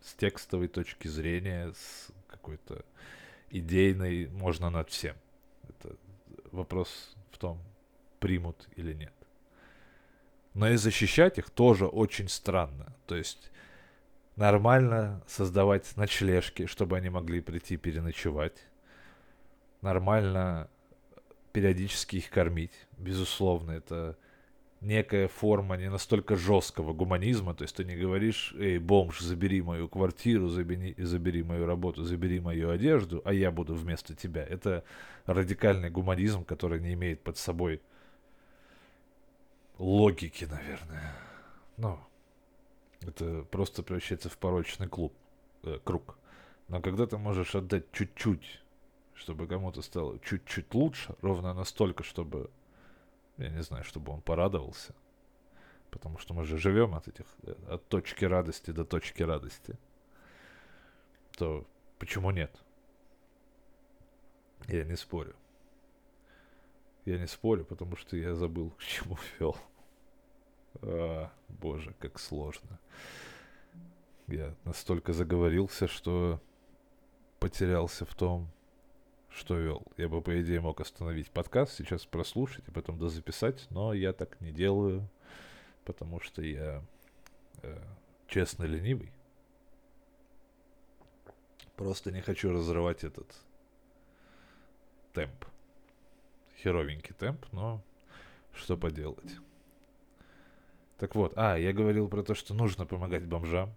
с 0.00 0.14
текстовой 0.14 0.68
точки 0.68 1.08
зрения, 1.08 1.72
с 1.72 2.10
какой-то 2.28 2.84
идейной, 3.50 4.26
можно 4.28 4.70
над 4.70 4.90
всем. 4.90 5.16
Это 5.68 5.96
вопрос 6.52 7.16
в 7.36 7.38
том, 7.38 7.62
примут 8.18 8.66
или 8.76 8.94
нет. 8.94 9.12
Но 10.54 10.70
и 10.70 10.76
защищать 10.76 11.36
их 11.36 11.50
тоже 11.50 11.86
очень 11.86 12.28
странно. 12.28 12.96
То 13.06 13.14
есть 13.14 13.50
нормально 14.36 15.22
создавать 15.26 15.96
ночлежки, 15.96 16.64
чтобы 16.64 16.96
они 16.96 17.10
могли 17.10 17.42
прийти 17.42 17.76
переночевать. 17.76 18.56
Нормально 19.82 20.70
периодически 21.52 22.16
их 22.16 22.30
кормить. 22.30 22.72
Безусловно, 22.96 23.72
это 23.72 24.16
некая 24.80 25.28
форма 25.28 25.76
не 25.76 25.90
настолько 25.90 26.36
жесткого 26.36 26.92
гуманизма, 26.92 27.54
то 27.54 27.62
есть 27.62 27.76
ты 27.76 27.84
не 27.84 27.96
говоришь, 27.96 28.54
эй, 28.58 28.78
бомж, 28.78 29.20
забери 29.20 29.62
мою 29.62 29.88
квартиру, 29.88 30.48
забери, 30.48 30.94
забери 30.98 31.42
мою 31.42 31.66
работу, 31.66 32.04
забери 32.04 32.40
мою 32.40 32.70
одежду, 32.70 33.22
а 33.24 33.32
я 33.32 33.50
буду 33.50 33.74
вместо 33.74 34.14
тебя. 34.14 34.44
Это 34.44 34.84
радикальный 35.24 35.90
гуманизм, 35.90 36.44
который 36.44 36.80
не 36.80 36.92
имеет 36.94 37.22
под 37.22 37.36
собой 37.38 37.80
логики, 39.78 40.44
наверное. 40.44 41.14
Ну, 41.76 41.98
это 43.02 43.42
просто 43.50 43.82
превращается 43.82 44.28
в 44.28 44.38
порочный 44.38 44.88
клуб, 44.88 45.12
э, 45.62 45.78
круг. 45.84 46.16
Но 46.68 46.80
когда 46.80 47.06
ты 47.06 47.18
можешь 47.18 47.54
отдать 47.54 47.90
чуть-чуть, 47.92 48.62
чтобы 49.14 49.46
кому-то 49.46 49.82
стало 49.82 50.18
чуть-чуть 50.20 50.72
лучше, 50.74 51.14
ровно 51.22 51.54
настолько, 51.54 52.02
чтобы 52.02 52.50
я 53.38 53.50
не 53.50 53.62
знаю, 53.62 53.84
чтобы 53.84 54.12
он 54.12 54.20
порадовался. 54.20 54.94
Потому 55.90 56.18
что 56.18 56.34
мы 56.34 56.44
же 56.44 56.58
живем 56.58 56.94
от 56.94 57.08
этих, 57.08 57.26
э, 57.42 57.54
от 57.68 57.88
точки 57.88 58.24
радости 58.24 58.70
до 58.70 58.84
точки 58.84 59.22
радости. 59.22 59.78
То 61.36 61.66
почему 61.98 62.30
нет? 62.30 62.54
Я 64.68 64.84
не 64.84 64.96
спорю. 64.96 65.34
Я 67.04 67.18
не 67.18 67.26
спорю, 67.26 67.64
потому 67.64 67.96
что 67.96 68.16
я 68.16 68.34
забыл, 68.34 68.70
к 68.70 68.82
чему 68.82 69.16
вел. 69.38 69.56
А, 70.82 71.30
боже, 71.48 71.94
как 71.98 72.18
сложно. 72.18 72.78
Я 74.26 74.54
настолько 74.64 75.12
заговорился, 75.12 75.86
что 75.86 76.40
потерялся 77.38 78.04
в 78.04 78.14
том, 78.14 78.50
что 79.36 79.58
вел. 79.58 79.82
Я 79.98 80.08
бы, 80.08 80.22
по 80.22 80.40
идее, 80.40 80.60
мог 80.60 80.80
остановить 80.80 81.30
подкаст, 81.30 81.74
сейчас 81.74 82.06
прослушать 82.06 82.66
и 82.66 82.70
потом 82.70 82.98
дозаписать, 82.98 83.66
но 83.70 83.92
я 83.92 84.12
так 84.12 84.40
не 84.40 84.50
делаю, 84.50 85.08
потому 85.84 86.20
что 86.20 86.42
я 86.42 86.82
э, 87.62 87.78
честно 88.28 88.64
ленивый. 88.64 89.12
Просто 91.76 92.10
не 92.10 92.22
хочу 92.22 92.50
разрывать 92.50 93.04
этот 93.04 93.36
темп. 95.12 95.44
Херовенький 96.62 97.14
темп, 97.14 97.44
но 97.52 97.82
что 98.54 98.78
поделать. 98.78 99.36
Так 100.96 101.14
вот, 101.14 101.34
а, 101.36 101.58
я 101.58 101.74
говорил 101.74 102.08
про 102.08 102.22
то, 102.22 102.34
что 102.34 102.54
нужно 102.54 102.86
помогать 102.86 103.26
бомжам 103.26 103.76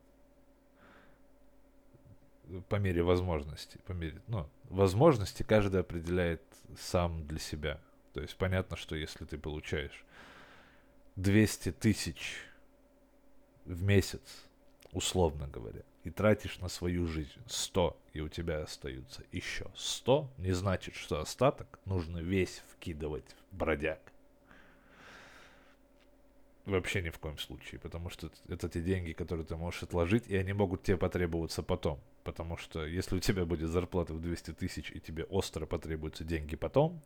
по 2.68 2.76
мере 2.76 3.04
возможности, 3.04 3.78
по 3.86 3.92
мере, 3.92 4.22
ну, 4.28 4.50
возможности 4.66 5.44
каждый 5.44 5.82
определяет 5.82 6.42
сам 6.78 7.26
для 7.28 7.40
себя. 7.40 7.80
То 8.14 8.22
есть 8.22 8.36
понятно, 8.38 8.76
что 8.78 8.96
если 8.96 9.26
ты 9.26 9.38
получаешь 9.38 10.04
200 11.16 11.72
тысяч 11.74 12.38
в 13.66 13.84
месяц, 13.84 14.46
условно 14.92 15.48
говоря, 15.48 15.84
и 16.04 16.10
тратишь 16.10 16.60
на 16.60 16.70
свою 16.70 17.06
жизнь 17.06 17.42
100, 17.48 17.98
и 18.14 18.22
у 18.22 18.30
тебя 18.30 18.64
остаются 18.64 19.24
еще 19.32 19.72
100, 19.76 20.32
не 20.38 20.54
значит, 20.54 20.96
что 20.96 21.20
остаток 21.20 21.80
нужно 21.86 22.20
весь 22.20 22.64
вкидывать 22.72 23.36
в 23.52 23.56
бродяг. 23.56 24.00
Вообще 26.70 27.02
ни 27.02 27.10
в 27.10 27.18
коем 27.18 27.40
случае, 27.40 27.80
потому 27.80 28.12
что 28.12 28.30
это 28.48 28.70
те 28.70 28.82
деньги, 28.82 29.14
которые 29.14 29.44
ты 29.44 29.56
можешь 29.56 29.82
отложить, 29.82 30.28
и 30.28 30.38
они 30.38 30.54
могут 30.54 30.84
тебе 30.84 30.98
потребоваться 30.98 31.64
потом. 31.64 32.00
Потому 32.24 32.58
что 32.58 32.86
если 32.86 33.16
у 33.16 33.20
тебя 33.20 33.46
будет 33.46 33.70
зарплата 33.70 34.14
в 34.14 34.22
200 34.22 34.52
тысяч, 34.52 34.92
и 34.92 35.00
тебе 35.00 35.24
остро 35.24 35.66
потребуются 35.66 36.24
деньги 36.24 36.56
потом, 36.56 37.02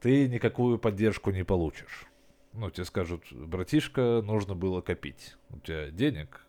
ты 0.00 0.26
никакую 0.26 0.78
поддержку 0.78 1.30
не 1.30 1.44
получишь. 1.44 2.06
Ну, 2.54 2.70
тебе 2.70 2.86
скажут, 2.86 3.30
братишка, 3.30 4.22
нужно 4.22 4.54
было 4.54 4.80
копить. 4.80 5.36
У 5.50 5.58
тебя 5.58 5.90
денег 5.90 6.46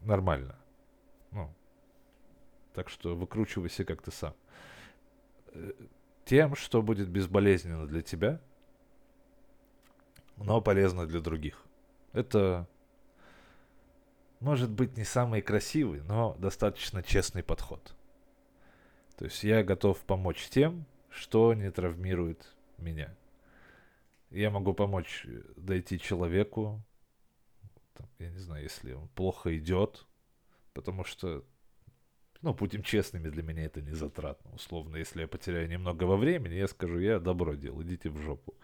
нормально. 0.00 0.58
Ну, 1.30 1.54
так 2.74 2.90
что 2.90 3.16
выкручивайся 3.16 3.86
как 3.86 4.02
ты 4.02 4.10
сам. 4.10 4.34
Э, 5.54 5.72
тем, 6.26 6.54
что 6.54 6.82
будет 6.82 7.08
безболезненно 7.08 7.86
для 7.86 8.02
тебя– 8.02 8.42
но 10.36 10.60
полезно 10.60 11.06
для 11.06 11.20
других. 11.20 11.64
Это 12.12 12.68
может 14.40 14.70
быть 14.70 14.96
не 14.96 15.04
самый 15.04 15.40
красивый, 15.40 16.02
но 16.02 16.34
достаточно 16.38 17.02
честный 17.02 17.42
подход. 17.42 17.94
То 19.16 19.24
есть 19.26 19.44
я 19.44 19.62
готов 19.62 19.98
помочь 20.00 20.48
тем, 20.48 20.84
что 21.10 21.54
не 21.54 21.70
травмирует 21.70 22.54
меня. 22.78 23.14
Я 24.30 24.50
могу 24.50 24.72
помочь 24.72 25.26
дойти 25.56 25.98
человеку, 25.98 26.82
там, 27.94 28.08
я 28.18 28.30
не 28.30 28.38
знаю, 28.38 28.62
если 28.62 28.94
он 28.94 29.08
плохо 29.08 29.56
идет, 29.56 30.06
потому 30.72 31.04
что, 31.04 31.44
ну, 32.40 32.54
будем 32.54 32.82
честными, 32.82 33.28
для 33.28 33.42
меня 33.42 33.66
это 33.66 33.82
не 33.82 33.92
затратно. 33.92 34.50
Условно, 34.54 34.96
если 34.96 35.20
я 35.20 35.28
потеряю 35.28 35.68
немного 35.68 36.04
во 36.04 36.16
времени, 36.16 36.54
я 36.54 36.66
скажу, 36.66 36.98
я 36.98 37.20
добро 37.20 37.54
делал, 37.54 37.82
идите 37.82 38.08
в 38.10 38.16
жопу. 38.18 38.54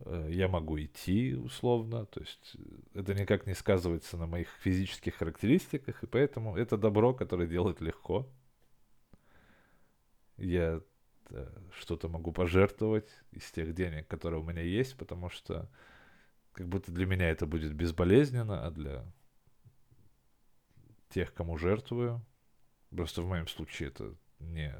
Э, 0.00 0.28
я 0.30 0.48
могу 0.48 0.78
идти 0.80 1.34
условно, 1.34 2.06
то 2.06 2.20
есть 2.20 2.56
э, 2.56 3.00
это 3.00 3.14
никак 3.14 3.46
не 3.46 3.54
сказывается 3.54 4.16
на 4.16 4.26
моих 4.26 4.48
физических 4.62 5.14
характеристиках, 5.16 6.02
и 6.02 6.06
поэтому 6.06 6.56
это 6.56 6.76
добро, 6.76 7.14
которое 7.14 7.46
делать 7.46 7.80
легко. 7.80 8.28
Я 10.38 10.80
да, 11.30 11.48
что-то 11.78 12.08
могу 12.08 12.32
пожертвовать 12.32 13.10
из 13.32 13.50
тех 13.52 13.74
денег, 13.74 14.08
которые 14.08 14.40
у 14.40 14.44
меня 14.44 14.62
есть, 14.62 14.96
потому 14.96 15.28
что 15.28 15.70
как 16.52 16.68
будто 16.68 16.90
для 16.92 17.06
меня 17.06 17.30
это 17.30 17.46
будет 17.46 17.74
безболезненно, 17.74 18.66
а 18.66 18.70
для 18.70 19.04
тех, 21.10 21.32
кому 21.34 21.58
жертвую, 21.58 22.24
просто 22.90 23.22
в 23.22 23.28
моем 23.28 23.46
случае 23.46 23.90
это 23.90 24.14
не 24.40 24.74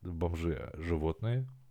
бомжи, 0.00 0.54
а 0.54 0.80
животные– 0.80 1.46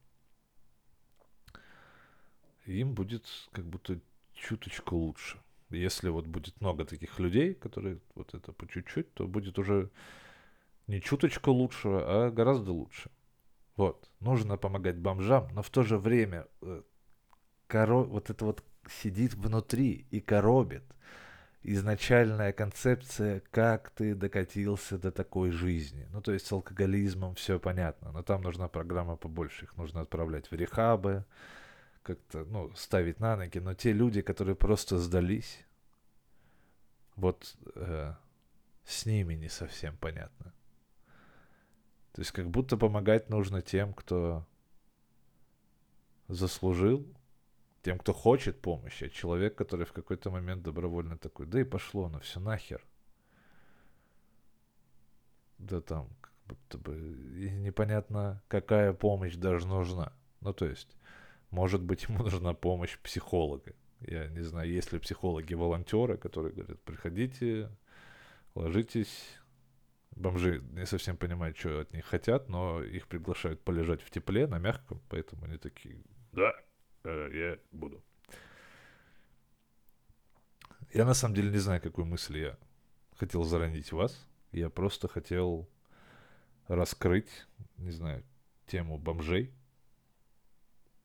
им 2.66 2.94
будет 2.94 3.26
как 3.52 3.66
будто 3.66 4.00
чуточку 4.34 4.96
лучше. 4.96 5.40
Если 5.70 6.10
вот 6.10 6.28
будет 6.28 6.60
много 6.60 6.86
таких 6.86 7.20
людей, 7.20 7.54
которые 7.54 8.00
вот 8.16 8.34
это 8.34 8.52
по 8.52 8.68
чуть-чуть, 8.68 9.14
то 9.14 9.28
будет 9.28 9.58
уже 9.58 9.90
не 10.88 11.02
чуточку 11.02 11.52
лучше, 11.52 11.88
а 11.88 12.30
гораздо 12.30 12.72
лучше. 12.72 13.10
Вот. 13.78 14.10
Нужно 14.20 14.58
помогать 14.58 14.98
бомжам, 14.98 15.48
но 15.54 15.62
в 15.62 15.70
то 15.70 15.84
же 15.84 15.98
время 15.98 16.48
э, 16.62 16.82
коро... 17.68 18.04
вот 18.04 18.30
это 18.30 18.46
вот 18.46 18.64
сидит 19.02 19.34
внутри 19.34 20.06
и 20.12 20.20
коробит 20.20 20.84
изначальная 21.64 22.52
концепция, 22.52 23.42
как 23.52 23.92
ты 23.92 24.16
докатился 24.16 24.98
до 24.98 25.12
такой 25.12 25.52
жизни. 25.52 26.08
Ну, 26.12 26.22
то 26.22 26.32
есть 26.32 26.48
с 26.48 26.52
алкоголизмом 26.52 27.36
все 27.36 27.60
понятно, 27.60 28.12
но 28.12 28.24
там 28.24 28.42
нужна 28.42 28.68
программа 28.68 29.16
побольше. 29.16 29.66
Их 29.66 29.78
нужно 29.78 30.02
отправлять 30.02 30.50
в 30.50 30.56
рехабы, 30.56 31.24
как-то, 32.04 32.46
ну, 32.46 32.74
ставить 32.76 33.20
на 33.20 33.36
ноги, 33.36 33.60
но 33.60 33.74
те 33.74 33.94
люди, 33.94 34.22
которые 34.22 34.56
просто 34.56 34.98
сдались, 34.98 35.66
вот 37.16 37.56
э, 37.76 38.14
с 38.86 39.06
ними 39.06 39.36
не 39.36 39.50
совсем 39.50 39.98
понятно. 39.98 40.54
То 42.14 42.22
есть 42.22 42.32
как 42.32 42.50
будто 42.50 42.78
помогать 42.78 43.30
нужно 43.30 43.62
тем, 43.62 43.94
кто 43.94 44.46
заслужил, 46.28 47.06
тем, 47.84 47.98
кто 47.98 48.14
хочет 48.14 48.62
помощи, 48.62 49.06
а 49.06 49.10
человек, 49.10 49.56
который 49.56 49.86
в 49.86 49.94
какой-то 49.94 50.30
момент 50.30 50.64
добровольно 50.64 51.18
такой, 51.18 51.46
да 51.46 51.62
и 51.62 51.64
пошло, 51.64 52.10
ну 52.10 52.20
все 52.20 52.40
нахер. 52.40 52.86
Да 55.58 55.80
там, 55.80 56.10
как 56.22 56.34
будто 56.48 56.78
бы 56.78 56.96
непонятно, 56.96 58.42
какая 58.48 58.94
помощь 58.94 59.36
даже 59.36 59.68
нужна. 59.68 60.12
Ну, 60.42 60.54
то 60.54 60.66
есть, 60.66 60.98
может 61.52 61.82
быть, 61.82 62.04
ему 62.10 62.24
нужна 62.24 62.54
помощь 62.54 62.98
психолога. 63.00 63.74
Я 64.00 64.28
не 64.28 64.42
знаю, 64.42 64.70
есть 64.70 64.92
ли 64.92 65.00
психологи-волонтеры, 65.00 66.18
которые 66.18 66.54
говорят, 66.54 66.82
приходите, 66.82 67.70
ложитесь. 68.56 69.38
Бомжи 70.16 70.62
не 70.72 70.86
совсем 70.86 71.16
понимают, 71.16 71.58
что 71.58 71.82
от 71.82 71.94
них 71.94 72.06
хотят, 72.06 72.50
но 72.50 72.84
их 72.84 73.08
приглашают 73.08 73.62
полежать 73.64 74.02
в 74.02 74.10
тепле, 74.10 74.46
на 74.48 74.60
мягком, 74.60 75.02
поэтому 75.08 75.46
они 75.46 75.58
такие, 75.58 76.04
да, 76.34 76.54
э, 77.04 77.30
я 77.34 77.60
буду. 77.72 78.04
Я 80.94 81.06
на 81.06 81.14
самом 81.14 81.36
деле 81.36 81.50
не 81.50 81.60
знаю, 81.60 81.82
какую 81.82 82.06
мысль 82.06 82.40
я 82.40 82.58
хотел 83.16 83.44
заранить 83.44 83.94
вас. 83.94 84.28
Я 84.52 84.70
просто 84.70 85.08
хотел 85.08 85.70
раскрыть, 86.68 87.48
не 87.78 87.92
знаю, 87.92 88.26
тему 88.66 88.98
бомжей, 88.98 89.54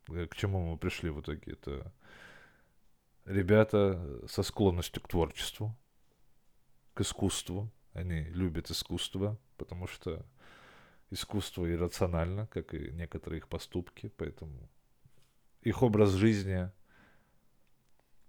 к 0.06 0.34
чему 0.36 0.70
мы 0.70 0.78
пришли 0.78 1.10
в 1.10 1.20
итоге? 1.20 1.52
Это 1.52 1.92
ребята 3.24 4.20
со 4.28 4.42
склонностью 4.42 5.02
к 5.02 5.08
творчеству, 5.08 5.76
к 6.94 7.00
искусству. 7.00 7.70
Они 7.92 8.22
любят 8.24 8.70
искусство, 8.70 9.38
потому 9.56 9.86
что 9.86 10.24
искусство 11.10 11.70
иррационально, 11.70 12.46
как 12.46 12.74
и 12.74 12.90
некоторые 12.92 13.38
их 13.38 13.48
поступки, 13.48 14.12
поэтому 14.16 14.70
их 15.62 15.82
образ 15.82 16.10
жизни 16.10 16.70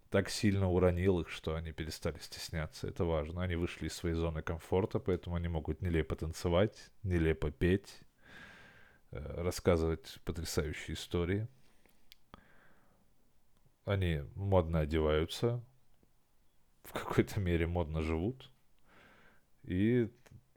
так 0.10 0.30
сильно 0.30 0.70
уронил 0.70 1.20
их, 1.20 1.30
что 1.30 1.56
они 1.56 1.74
перестали 1.74 2.18
стесняться. 2.20 2.88
Это 2.88 3.04
важно. 3.04 3.44
Они 3.44 3.56
вышли 3.56 3.88
из 3.88 3.94
своей 3.94 4.16
зоны 4.16 4.42
комфорта, 4.42 5.00
поэтому 5.00 5.36
они 5.36 5.50
могут 5.50 5.82
нелепо 5.82 6.16
танцевать, 6.16 6.90
нелепо 7.04 7.52
петь, 7.52 8.00
э, 9.12 9.42
рассказывать 9.44 10.20
потрясающие 10.24 10.96
истории– 10.96 11.48
они 13.88 14.24
модно 14.36 14.82
одеваются, 14.82 15.64
в 16.84 16.94
какой-то 16.94 17.40
мере 17.40 17.68
модно 17.68 18.04
живут. 18.04 18.52
И 19.64 20.10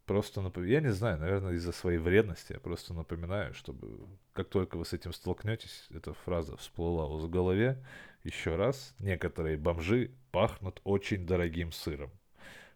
просто 0.04 0.40
напоминаю, 0.40 0.72
я 0.72 0.80
не 0.80 0.92
знаю, 0.92 1.18
наверное, 1.18 1.54
из-за 1.54 1.72
своей 1.72 1.98
вредности, 1.98 2.52
я 2.52 2.60
просто 2.60 2.92
напоминаю, 2.92 3.54
чтобы 3.54 4.08
как 4.32 4.48
только 4.48 4.76
вы 4.76 4.84
с 4.84 4.92
этим 4.92 5.12
столкнетесь, 5.12 5.86
эта 5.90 6.12
фраза 6.12 6.56
всплыла 6.56 7.06
у 7.06 7.14
вас 7.14 7.24
в 7.24 7.30
голове, 7.30 7.82
еще 8.24 8.56
раз, 8.56 8.94
некоторые 8.98 9.56
бомжи 9.56 10.10
пахнут 10.32 10.80
очень 10.84 11.26
дорогим 11.26 11.72
сыром. 11.72 12.10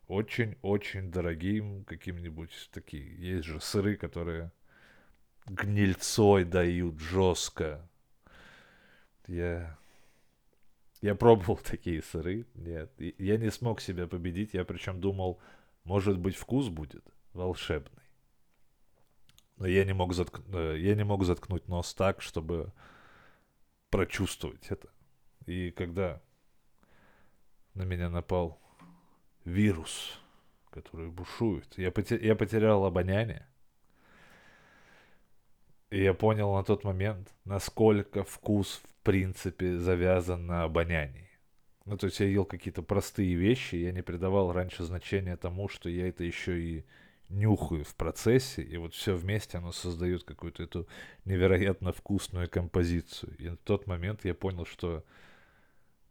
Очень-очень 0.06 1.10
дорогим 1.10 1.84
каким-нибудь 1.84 2.70
такие. 2.72 3.16
Есть 3.16 3.46
же 3.46 3.60
сыры, 3.60 3.96
которые 3.96 4.52
гнильцой 5.46 6.44
дают 6.44 7.00
жестко. 7.00 7.88
Я 9.26 9.78
я 11.04 11.14
пробовал 11.14 11.56
такие 11.62 12.02
сыры. 12.02 12.46
Нет, 12.54 12.90
я 12.98 13.36
не 13.36 13.50
смог 13.50 13.82
себя 13.82 14.06
победить. 14.06 14.54
Я 14.54 14.64
причем 14.64 15.02
думал, 15.02 15.38
может 15.84 16.18
быть, 16.18 16.34
вкус 16.34 16.68
будет 16.68 17.04
волшебный. 17.34 18.02
Но 19.58 19.66
я 19.66 19.84
не 19.84 19.92
мог, 19.92 20.14
затк... 20.14 20.40
Э, 20.48 20.76
я 20.78 20.94
не 20.94 21.04
мог 21.04 21.24
заткнуть 21.24 21.68
нос 21.68 21.92
так, 21.92 22.22
чтобы 22.22 22.72
прочувствовать 23.90 24.66
это. 24.70 24.88
И 25.44 25.72
когда 25.72 26.22
на 27.74 27.82
меня 27.82 28.08
напал 28.08 28.58
вирус, 29.44 30.18
который 30.70 31.10
бушует. 31.10 31.76
Я, 31.76 31.92
потер... 31.92 32.18
я 32.22 32.34
потерял 32.34 32.82
обоняние. 32.82 33.46
И 35.90 36.02
я 36.02 36.14
понял 36.14 36.54
на 36.54 36.64
тот 36.64 36.82
момент, 36.82 37.34
насколько 37.44 38.24
вкус 38.24 38.82
принципе 39.04 39.78
завязан 39.78 40.46
на 40.46 40.64
обонянии. 40.64 41.30
Ну, 41.84 41.98
то 41.98 42.06
есть 42.06 42.18
я 42.20 42.26
ел 42.26 42.44
какие-то 42.44 42.82
простые 42.82 43.34
вещи, 43.34 43.76
я 43.76 43.92
не 43.92 44.02
придавал 44.02 44.52
раньше 44.52 44.84
значения 44.84 45.36
тому, 45.36 45.68
что 45.68 45.88
я 45.88 46.08
это 46.08 46.24
еще 46.24 46.60
и 46.60 46.84
нюхаю 47.28 47.84
в 47.84 47.94
процессе, 47.94 48.62
и 48.62 48.76
вот 48.76 48.94
все 48.94 49.14
вместе 49.14 49.58
оно 49.58 49.72
создает 49.72 50.24
какую-то 50.24 50.62
эту 50.62 50.88
невероятно 51.24 51.92
вкусную 51.92 52.48
композицию. 52.48 53.36
И 53.38 53.48
в 53.48 53.56
тот 53.58 53.86
момент 53.86 54.24
я 54.24 54.34
понял, 54.34 54.64
что 54.64 55.04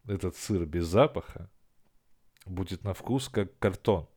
этот 0.07 0.35
сыр 0.35 0.65
без 0.65 0.85
запаха 0.85 1.49
будет 2.45 2.83
на 2.83 2.93
вкус 2.93 3.29
как 3.29 3.57
картон. 3.57 4.07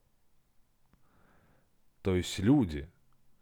То 2.03 2.17
есть 2.17 2.39
люди 2.39 2.89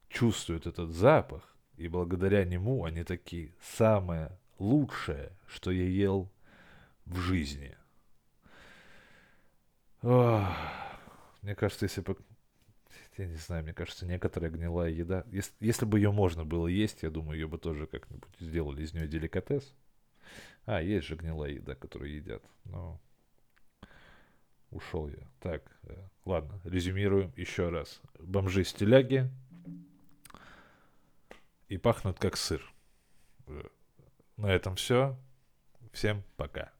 чувствуют 0.09 0.67
этот 0.67 0.91
запах, 0.91 1.57
и 1.77 1.89
благодаря 1.89 2.45
нему 2.45 2.85
они 2.85 3.03
такие 3.03 3.55
самое 3.61 4.39
лучшее, 4.59 5.33
что 5.47 5.71
я 5.71 5.85
ел 5.85 6.31
в 7.07 7.19
жизни. 7.19 7.77
Ох, 10.03 10.49
мне 11.43 11.55
кажется, 11.55 11.87
если 11.87 12.01
бы 12.01 12.17
я 13.17 13.27
не 13.27 13.37
знаю, 13.37 13.63
мне 13.63 13.73
кажется, 13.73 14.07
некоторая 14.07 14.51
гнилая 14.51 14.91
еда, 14.91 15.25
если, 15.31 15.53
если 15.61 15.85
бы 15.85 15.99
ее 15.99 16.11
можно 16.11 16.45
было 16.45 16.67
есть, 16.67 17.03
я 17.03 17.11
думаю, 17.11 17.39
ее 17.39 17.47
бы 17.47 17.59
тоже 17.59 17.87
как-нибудь 17.87 18.29
сделали 18.41 18.83
из 18.83 18.93
нее 18.93 19.07
деликатес. 19.07 19.73
А, 20.67 20.83
есть 20.83 21.07
же 21.07 21.17
гнилая 21.17 21.51
еда, 21.51 21.75
которую 21.75 22.13
едят. 22.13 22.43
Но 22.65 23.01
ушел 24.71 25.09
я. 25.09 25.29
Так, 25.41 25.63
э, 25.85 26.09
ладно, 26.25 26.61
резюмируем 26.65 27.33
еще 27.37 27.69
раз. 27.69 28.01
Бомжи-стиляги 28.19 29.31
и 31.69 31.77
пахнут 31.77 32.19
как 32.19 32.37
сыр. 32.37 32.63
На 34.37 34.53
этом 34.53 34.77
все. 34.77 35.17
Всем 35.93 36.25
пока. 36.37 36.74